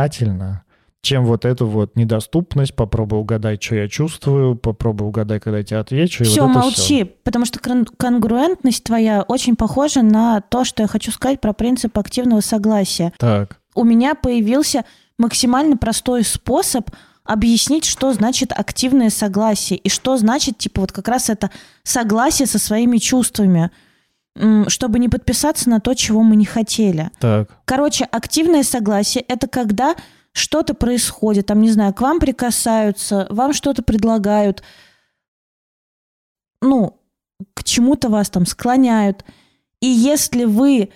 [1.06, 5.78] чем вот эту вот недоступность, попробуй угадай, что я чувствую, попробуй угадай, когда я тебе
[5.78, 6.24] отвечу.
[6.24, 7.08] Все, вот молчи, всё.
[7.22, 12.40] потому что конгруентность твоя очень похожа на то, что я хочу сказать про принцип активного
[12.40, 13.12] согласия.
[13.18, 14.84] Так, У меня появился
[15.16, 16.90] максимально простой способ
[17.22, 21.50] объяснить, что значит активное согласие и что значит, типа, вот как раз это
[21.84, 23.70] согласие со своими чувствами,
[24.68, 27.10] чтобы не подписаться на то, чего мы не хотели.
[27.18, 27.50] так.
[27.64, 29.94] Короче, активное согласие– это когда
[30.32, 34.62] что-то происходит, там, не знаю, к вам прикасаются, вам что-то предлагают,
[36.60, 37.00] ну,
[37.54, 39.24] к чему-то вас там склоняют.
[39.80, 40.90] И если вы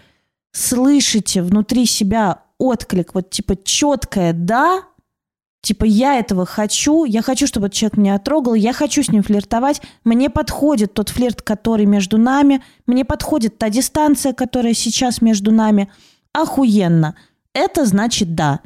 [0.52, 4.82] слышите внутри себя отклик, вот типа четкое «да»,
[5.62, 9.22] типа «я этого хочу», «я хочу, чтобы этот человек меня трогал», «я хочу с ним
[9.22, 15.52] флиртовать», «мне подходит тот флирт, который между нами», «мне подходит та дистанция, которая сейчас между
[15.52, 15.90] нами»,
[16.32, 17.14] охуенно.
[17.52, 18.60] Это значит «да».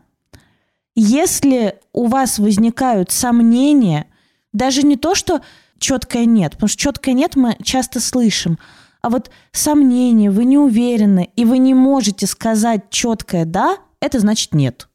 [0.95, 4.07] Если у вас возникают сомнения,
[4.53, 5.41] даже не то, что
[5.79, 8.59] четкое нет, потому что четкое нет мы часто слышим,
[9.03, 14.55] а вот сомнения, вы не уверены, и вы не можете сказать четкое «да», это значит
[14.55, 14.89] «нет».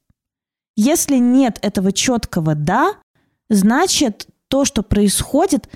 [0.81, 2.93] Если нет этого четкого «да»,
[3.49, 5.67] значит то, что происходит,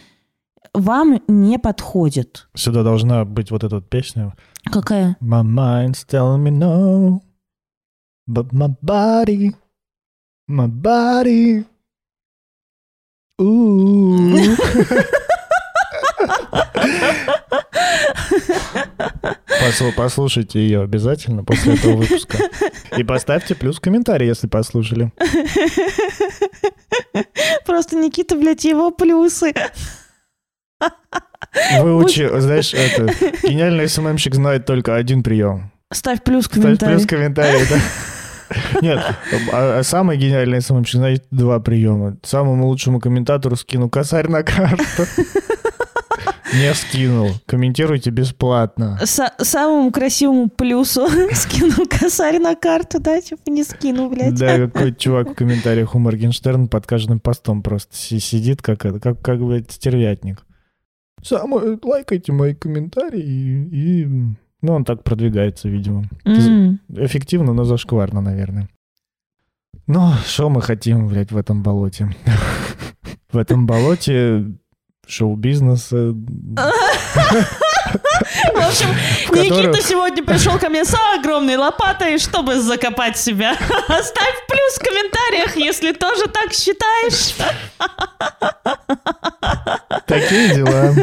[0.74, 2.48] вам не подходит.
[2.56, 4.34] Сюда должна быть вот эта вот песня.
[4.72, 5.18] Какая?
[5.20, 7.22] My mind's telling me no,
[8.30, 9.54] but my body,
[10.48, 11.66] my body.
[13.42, 14.56] Ooh.
[19.66, 22.38] Посл- Послушайте ее обязательно после этого выпуска.
[22.98, 25.12] И поставьте плюс комментарий, если послушали.
[27.66, 29.54] Просто Никита, блядь, его плюсы.
[31.80, 33.06] Выучи, знаешь, это,
[33.48, 35.72] гениальный СММщик знает только один прием.
[35.92, 36.96] Ставь плюс в Ставь комментарий.
[36.96, 37.80] плюс в комментарии, да.
[38.82, 39.00] Нет,
[39.52, 42.18] а, а самый гениальный СММщик знает два приема.
[42.24, 45.06] Самому лучшему комментатору скину косарь на карту.
[46.60, 47.30] Не скинул.
[47.46, 49.00] Комментируйте бесплатно.
[49.04, 53.20] Са- самому красивому плюсу скину косарь на карту, да?
[53.22, 54.36] Типа не скину, блядь.
[54.36, 59.00] Да, какой чувак в комментариях у Моргенштерн под каждым постом просто си- сидит, как, это,
[59.00, 60.44] как, как блядь, стервятник.
[61.24, 63.22] Самое, лайкайте мои комментарии
[63.72, 64.06] и, и-
[64.62, 66.04] Ну, он так продвигается, видимо.
[66.26, 66.80] М.
[66.90, 68.68] Эффективно, но зашкварно, наверное.
[69.88, 72.16] Ну, что мы хотим, блядь, в этом болоте?
[73.32, 74.46] В этом болоте
[75.08, 76.14] шоу-бизнеса.
[78.54, 78.88] В общем,
[79.28, 83.54] в котором- Никита сегодня пришел ко мне с огромной лопатой, чтобы закопать себя.
[83.60, 87.36] Ставь плюс в комментариях, если тоже так считаешь.
[90.08, 90.94] Такие дела.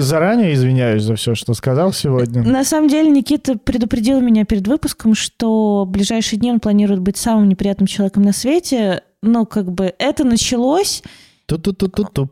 [0.00, 2.42] Заранее извиняюсь за все, что сказал сегодня.
[2.42, 7.16] На самом деле Никита предупредил меня перед выпуском, что в ближайшие дни он планирует быть
[7.16, 9.02] самым неприятным человеком на свете.
[9.22, 11.02] Но как бы это началось,
[11.46, 12.22] tu, tu, tu, tu, tu.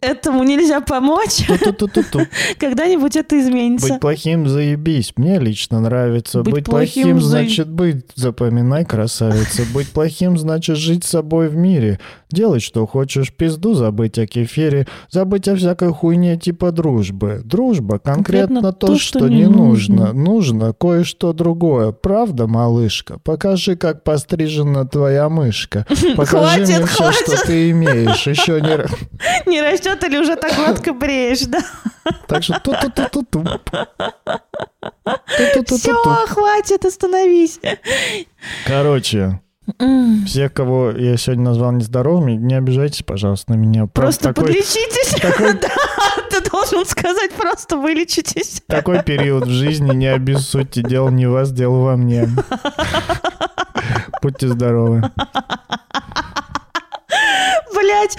[0.00, 1.46] Этому нельзя помочь.
[2.58, 3.94] Когда-нибудь это изменится.
[3.94, 5.12] Быть плохим заебись.
[5.16, 6.42] Мне лично нравится.
[6.42, 8.06] Быть Быть, плохим плохим, за- значит быть.
[8.14, 9.62] Запоминай, красавица.
[9.74, 11.98] Быть плохим значит жить с собой в мире.
[12.30, 13.32] Делать, что хочешь.
[13.32, 14.86] Пизду забыть о кефире.
[15.10, 17.40] Забыть о всякой хуйне типа дружбы.
[17.44, 20.12] Дружба конкретно, Конкретно то, что, не нужно.
[20.12, 21.92] Нужно кое-что другое.
[21.92, 23.18] Правда, малышка?
[23.20, 25.86] Покажи, как пострижена твоя мышка.
[26.16, 28.26] Покажи Хватит, мне все, что ты имеешь.
[28.26, 29.50] Еще не...
[29.50, 31.60] Не растет или уже так гладко бреешь, да?
[32.26, 33.44] Так что ту-ту-ту-ту-ту.
[35.26, 36.10] Все, Ту-ту-ту-ту-ту.
[36.28, 37.60] хватит, остановись.
[38.66, 39.40] Короче,
[40.26, 43.86] всех, кого я сегодня назвал нездоровыми, не обижайтесь, пожалуйста, на меня.
[43.86, 45.14] Просто такой, подлечитесь.
[45.60, 45.68] Да,
[46.30, 48.62] ты должен сказать, просто вылечитесь.
[48.66, 52.28] такой период в жизни, не обессудьте, дело не вас, дело во мне.
[54.22, 55.10] Будьте здоровы.
[57.78, 58.16] Блять,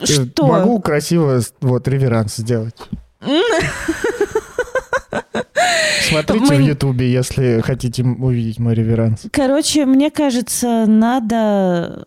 [0.00, 0.46] Э, что?
[0.46, 2.74] Могу красиво вот реверанс сделать.
[6.08, 9.22] Смотрите Мы- в Ютубе, если хотите увидеть мой реверанс.
[9.32, 12.06] Короче, мне кажется, надо...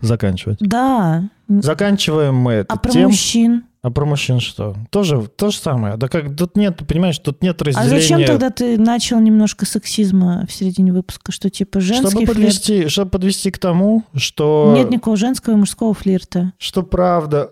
[0.00, 0.58] Заканчивать.
[0.60, 1.24] Да.
[1.48, 3.10] Заканчиваем мы это А про тем.
[3.10, 3.64] мужчин?
[3.82, 4.76] А про мужчин что?
[4.90, 5.96] Тоже то же самое.
[5.96, 8.00] Да как тут нет, понимаешь, тут нет А разделения.
[8.00, 11.32] зачем тогда ты начал немножко сексизма в середине выпуска?
[11.32, 12.36] Что типа женский чтобы флирт?
[12.36, 16.52] подвести, чтобы подвести к тому, что Нет никакого женского и мужского флирта.
[16.58, 17.50] что правда.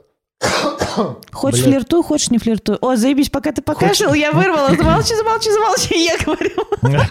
[1.33, 1.75] Хочешь Блядь.
[1.75, 2.77] флиртуй, хочешь не флиртуй.
[2.81, 4.75] О, заебись, пока ты покашлял, я вырвала.
[4.75, 6.51] Замолчи, замолчи, замолчи, я говорю.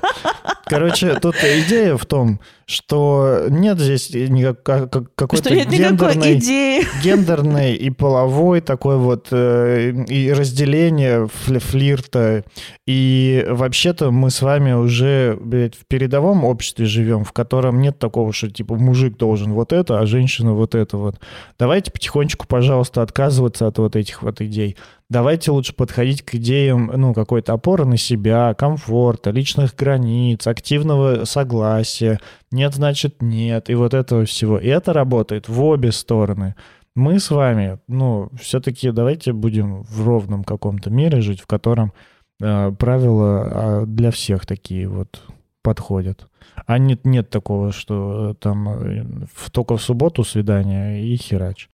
[0.65, 6.87] Короче, тут идея в том, что нет здесь никак- как- какой-то нет никакой гендерной, идеи.
[7.03, 12.43] гендерной и половой такой вот э, и разделение фли- флирта.
[12.85, 18.31] И вообще-то мы с вами уже блядь, в передовом обществе живем, в котором нет такого,
[18.31, 21.15] что типа мужик должен вот это, а женщина вот это вот.
[21.57, 24.75] Давайте потихонечку, пожалуйста, отказываться от вот этих вот идей.
[25.09, 32.19] Давайте лучше подходить к идеям, ну, какой-то опоры на себя, комфорта, личных границ, активного согласия.
[32.51, 33.69] Нет, значит, нет.
[33.69, 34.59] И вот этого всего.
[34.59, 36.55] И это работает в обе стороны.
[36.95, 41.93] Мы с вами, ну, все-таки давайте будем в ровном каком-то мире жить, в котором
[42.41, 45.21] э, правила а, для всех такие вот
[45.61, 46.27] подходят.
[46.65, 49.05] А нет, нет такого, что э, там э,
[49.51, 51.69] только в субботу свидание и херач.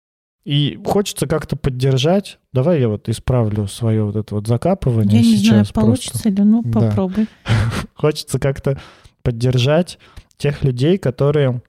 [0.45, 2.39] И хочется как-то поддержать.
[2.53, 5.47] Давай я вот исправлю свое вот это вот закапывание Я не сейчас.
[5.47, 5.81] знаю, просто.
[5.81, 6.81] получится ли, ну Да.
[6.81, 7.27] попробуй.
[7.95, 8.79] Хочется как-то
[9.23, 9.99] поддержать
[10.37, 11.63] тех людей, которые,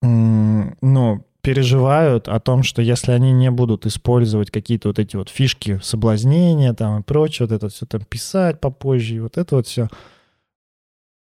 [0.00, 5.80] ну, переживают о том, что если они не будут использовать какие-то вот эти вот фишки
[5.82, 9.88] соблазнения там и прочее, вот это все там писать попозже, и вот это вот все,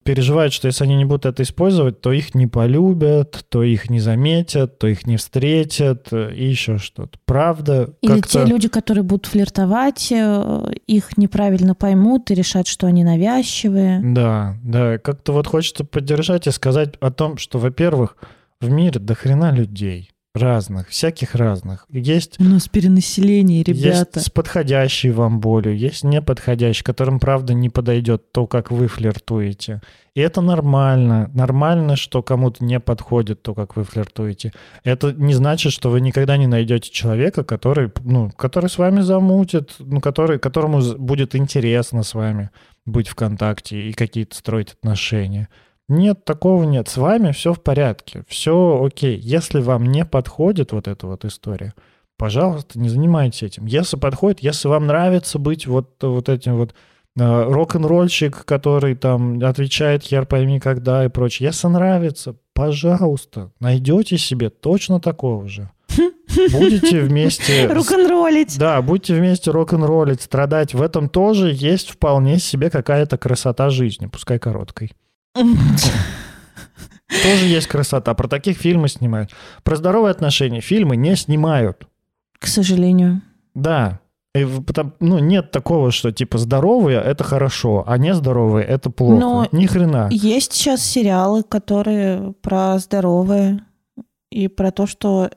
[0.05, 4.01] переживают, что если они не будут это использовать, то их не полюбят, то их не
[4.01, 7.19] заметят, то их не встретят э, и еще что-то.
[7.25, 13.03] Правда, Или те люди, которые будут флиртовать, э, их неправильно поймут и решат, что они
[13.03, 14.01] навязчивые.
[14.03, 18.17] Да, да, как-то вот хочется поддержать и сказать о том, что, во-первых,
[18.61, 21.87] в мире до хрена людей разных, всяких разных.
[21.91, 28.33] Есть У нас перенаселение, Есть с подходящей вам болью, есть неподходящей, которым, правда, не подойдет
[28.33, 29.81] то, как вы флиртуете.
[30.15, 31.31] И это нормально.
[31.35, 34.53] Нормально, что кому-то не подходит то, как вы флиртуете.
[34.83, 39.75] Это не значит, что вы никогда не найдете человека, который, ну, который с вами замутит,
[39.79, 42.51] ну, который, которому будет интересно с вами
[42.87, 45.49] быть в контакте и какие-то строить отношения.
[45.89, 46.89] Нет, такого нет.
[46.89, 49.19] С вами все в порядке, все окей.
[49.19, 51.75] Если вам не подходит вот эта вот история,
[52.17, 53.67] пожалуйста, не занимайтесь этим.
[53.67, 56.75] Если подходит, если вам нравится быть вот, вот этим вот
[57.19, 61.49] э, рок-н-ролльщик, который там отвечает хер пойми когда и прочее.
[61.49, 65.71] Если нравится, пожалуйста, найдете себе точно такого же.
[66.51, 67.67] Будете вместе...
[67.67, 68.59] Рок-н-роллить.
[68.59, 70.75] Да, будьте вместе рок-н-роллить, страдать.
[70.75, 74.93] В этом тоже есть вполне себе какая-то красота жизни, пускай короткой.
[77.23, 78.15] Тоже есть красота.
[78.15, 79.31] Про таких фильмы снимают.
[79.63, 81.87] Про здоровые отношения фильмы не снимают.
[82.39, 83.23] К сожалению.
[83.55, 84.01] Да.
[84.35, 84.45] И
[84.99, 89.21] ну, нет такого, что типа здоровые это хорошо, а нездоровые это плохо.
[89.21, 90.09] Но Ни хрена.
[90.11, 93.65] Есть сейчас сериалы, которые про здоровое
[94.31, 95.31] и про то, что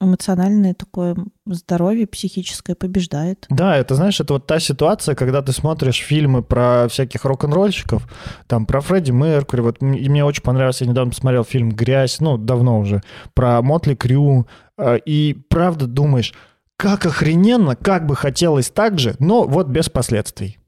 [0.00, 1.16] эмоциональное такое
[1.46, 3.46] здоровье психическое побеждает.
[3.50, 8.08] Да, это, знаешь, это вот та ситуация, когда ты смотришь фильмы про всяких рок-н-ролльщиков,
[8.46, 12.38] там, про Фредди Меркьюри, вот и мне очень понравился, я недавно смотрел фильм «Грязь», ну,
[12.38, 13.02] давно уже,
[13.34, 14.46] про Мотли Крю,
[14.78, 16.32] э, и правда думаешь,
[16.76, 20.58] как охрененно, как бы хотелось так же, но вот без последствий.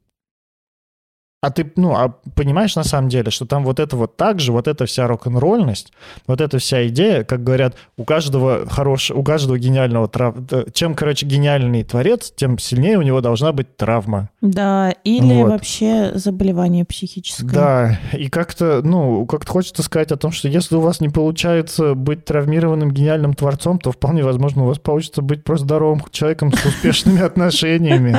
[1.42, 4.52] А ты, ну, а понимаешь на самом деле, что там вот это вот так же,
[4.52, 5.90] вот эта вся рок-н-ролльность,
[6.26, 10.34] вот эта вся идея, как говорят, у каждого хорош, у каждого гениального трав...
[10.74, 14.28] Чем, короче, гениальный творец, тем сильнее у него должна быть травма.
[14.42, 15.52] Да, или Вот.
[15.52, 17.46] вообще заболевание психическое.
[17.46, 21.94] Да, и как-то, ну, как-то хочется сказать о том, что если у вас не получается
[21.94, 26.66] быть травмированным гениальным творцом, то вполне возможно у вас получится быть просто здоровым человеком с
[26.66, 28.14] успешными отношениями.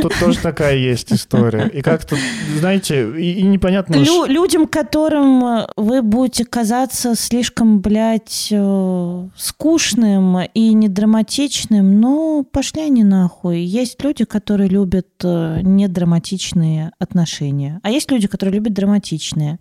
[0.00, 1.66] Тут тоже такая есть история.
[1.66, 2.16] И как-то,
[2.58, 3.96] знаете, и, и непонятно...
[3.96, 12.82] Лю- людям, которым э, вы будете казаться слишком, блядь, э, скучным и недраматичным, ну, пошли
[12.82, 13.60] они нахуй.
[13.60, 19.58] Есть люди, которые любят э, недраматичные отношения, а есть люди, которые любят драматичные.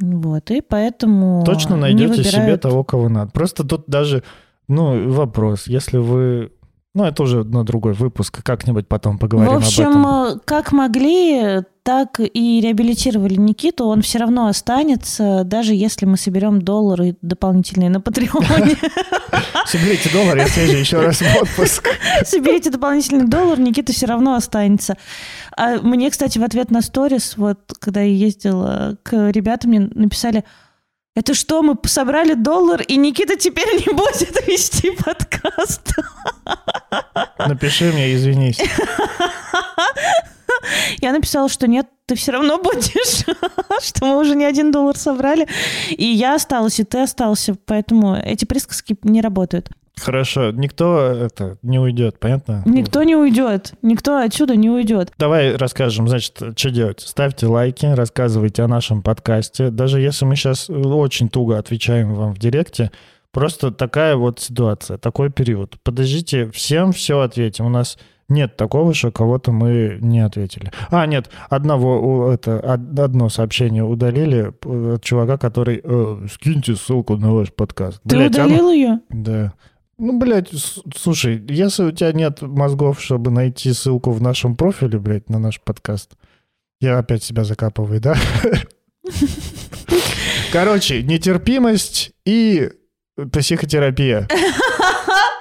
[0.00, 3.30] Вот, и поэтому Точно найдете себе выбирают- того, кого надо.
[3.32, 4.22] Просто тут даже,
[4.66, 5.66] ну, вопрос.
[5.66, 6.52] Если вы
[6.92, 10.04] Ну, это уже на другой выпуск, как-нибудь потом поговорим В общем, об этом.
[10.06, 13.84] э, как могли, так и реабилитировали Никиту.
[13.84, 18.76] Он все равно останется, даже если мы соберем доллары дополнительные на Патреоне.
[19.66, 21.88] Соберите доллар, я съезжу еще раз в отпуск.
[22.24, 24.96] Соберите дополнительный доллар, Никита все равно останется.
[25.56, 30.44] А мне, кстати, в ответ на сторис, вот когда я ездила к ребятам, мне написали,
[31.16, 35.94] это что, мы собрали доллар, и Никита теперь не будет вести подкаст?
[37.38, 38.58] Напиши мне, извинись.
[41.00, 43.24] Я написала, что нет, ты все равно будешь,
[43.82, 45.48] что мы уже не один доллар собрали.
[45.90, 49.70] И я осталась, и ты остался, поэтому эти присказки не работают.
[50.00, 52.62] Хорошо, никто это не уйдет, понятно?
[52.64, 55.12] Никто не уйдет, никто отсюда не уйдет.
[55.18, 57.00] Давай расскажем, значит, что делать.
[57.00, 59.70] Ставьте лайки, рассказывайте о нашем подкасте.
[59.70, 62.90] Даже если мы сейчас очень туго отвечаем вам в директе,
[63.32, 65.76] просто такая вот ситуация, такой период.
[65.82, 67.66] Подождите, всем все ответим.
[67.66, 67.98] У нас
[68.28, 70.70] нет такого, что кого-то мы не ответили.
[70.90, 77.16] А, нет, одного, это, од- одно сообщение удалили э, от чувака, который э, «Скиньте ссылку
[77.16, 78.00] на ваш подкаст».
[78.08, 79.00] Ты Блядь, а ну- удалил ее?
[79.10, 79.52] Да.
[80.02, 80.48] Ну, блядь,
[80.96, 85.60] слушай, если у тебя нет мозгов, чтобы найти ссылку в нашем профиле, блядь, на наш
[85.60, 86.12] подкаст,
[86.80, 88.16] я опять себя закапываю, да?
[90.52, 92.70] Короче, нетерпимость и
[93.30, 94.26] психотерапия.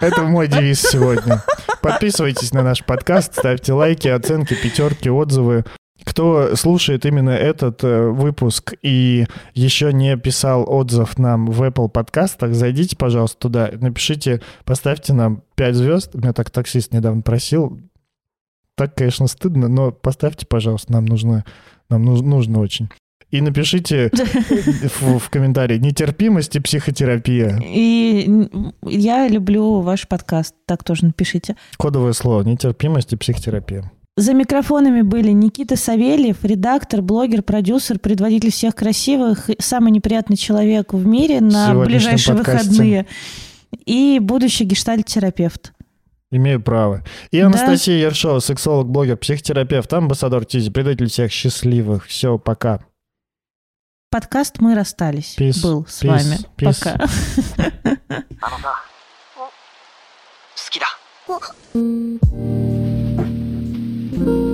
[0.01, 1.41] Это мой девиз сегодня.
[1.81, 5.63] Подписывайтесь на наш подкаст, ставьте лайки, оценки, пятерки, отзывы.
[6.03, 12.53] Кто слушает именно этот э, выпуск и еще не писал отзыв нам в Apple подкастах,
[12.53, 16.15] зайдите, пожалуйста, туда, напишите, поставьте нам 5 звезд.
[16.15, 17.79] Меня так таксист недавно просил.
[18.75, 21.43] Так, конечно, стыдно, но поставьте, пожалуйста, нам нужно,
[21.89, 22.89] нам нуж- нужно очень.
[23.29, 24.09] И напишите
[25.01, 27.59] в, в комментарии нетерпимость и психотерапия.
[27.63, 28.47] И
[28.83, 31.55] я люблю ваш подкаст, так тоже напишите.
[31.77, 33.91] Кодовое слово нетерпимость и психотерапия.
[34.18, 40.92] За микрофонами были Никита Савельев, редактор, блогер, продюсер, предводитель всех красивых, и самый неприятный человек
[40.92, 42.68] в мире на сегодняшнем ближайшие подкасте.
[42.68, 43.06] выходные.
[43.86, 45.72] И будущий гештальт-терапевт.
[46.30, 47.02] Имею право.
[47.32, 47.46] И Да.
[47.46, 52.06] Анастасия Ершова, сексолог, блогер, психотерапевт, амбассадор Тизи, предатель всех счастливых.
[52.06, 52.80] Все, пока.
[54.10, 56.38] Подкаст «Мы расстались» Peace, был с peace, вами.
[56.56, 56.84] peace.
[56.84, 57.04] Пока.
[58.40, 58.84] あのさ
[59.36, 60.86] 好きだ
[61.74, 62.67] うん
[64.19, 64.48] blue.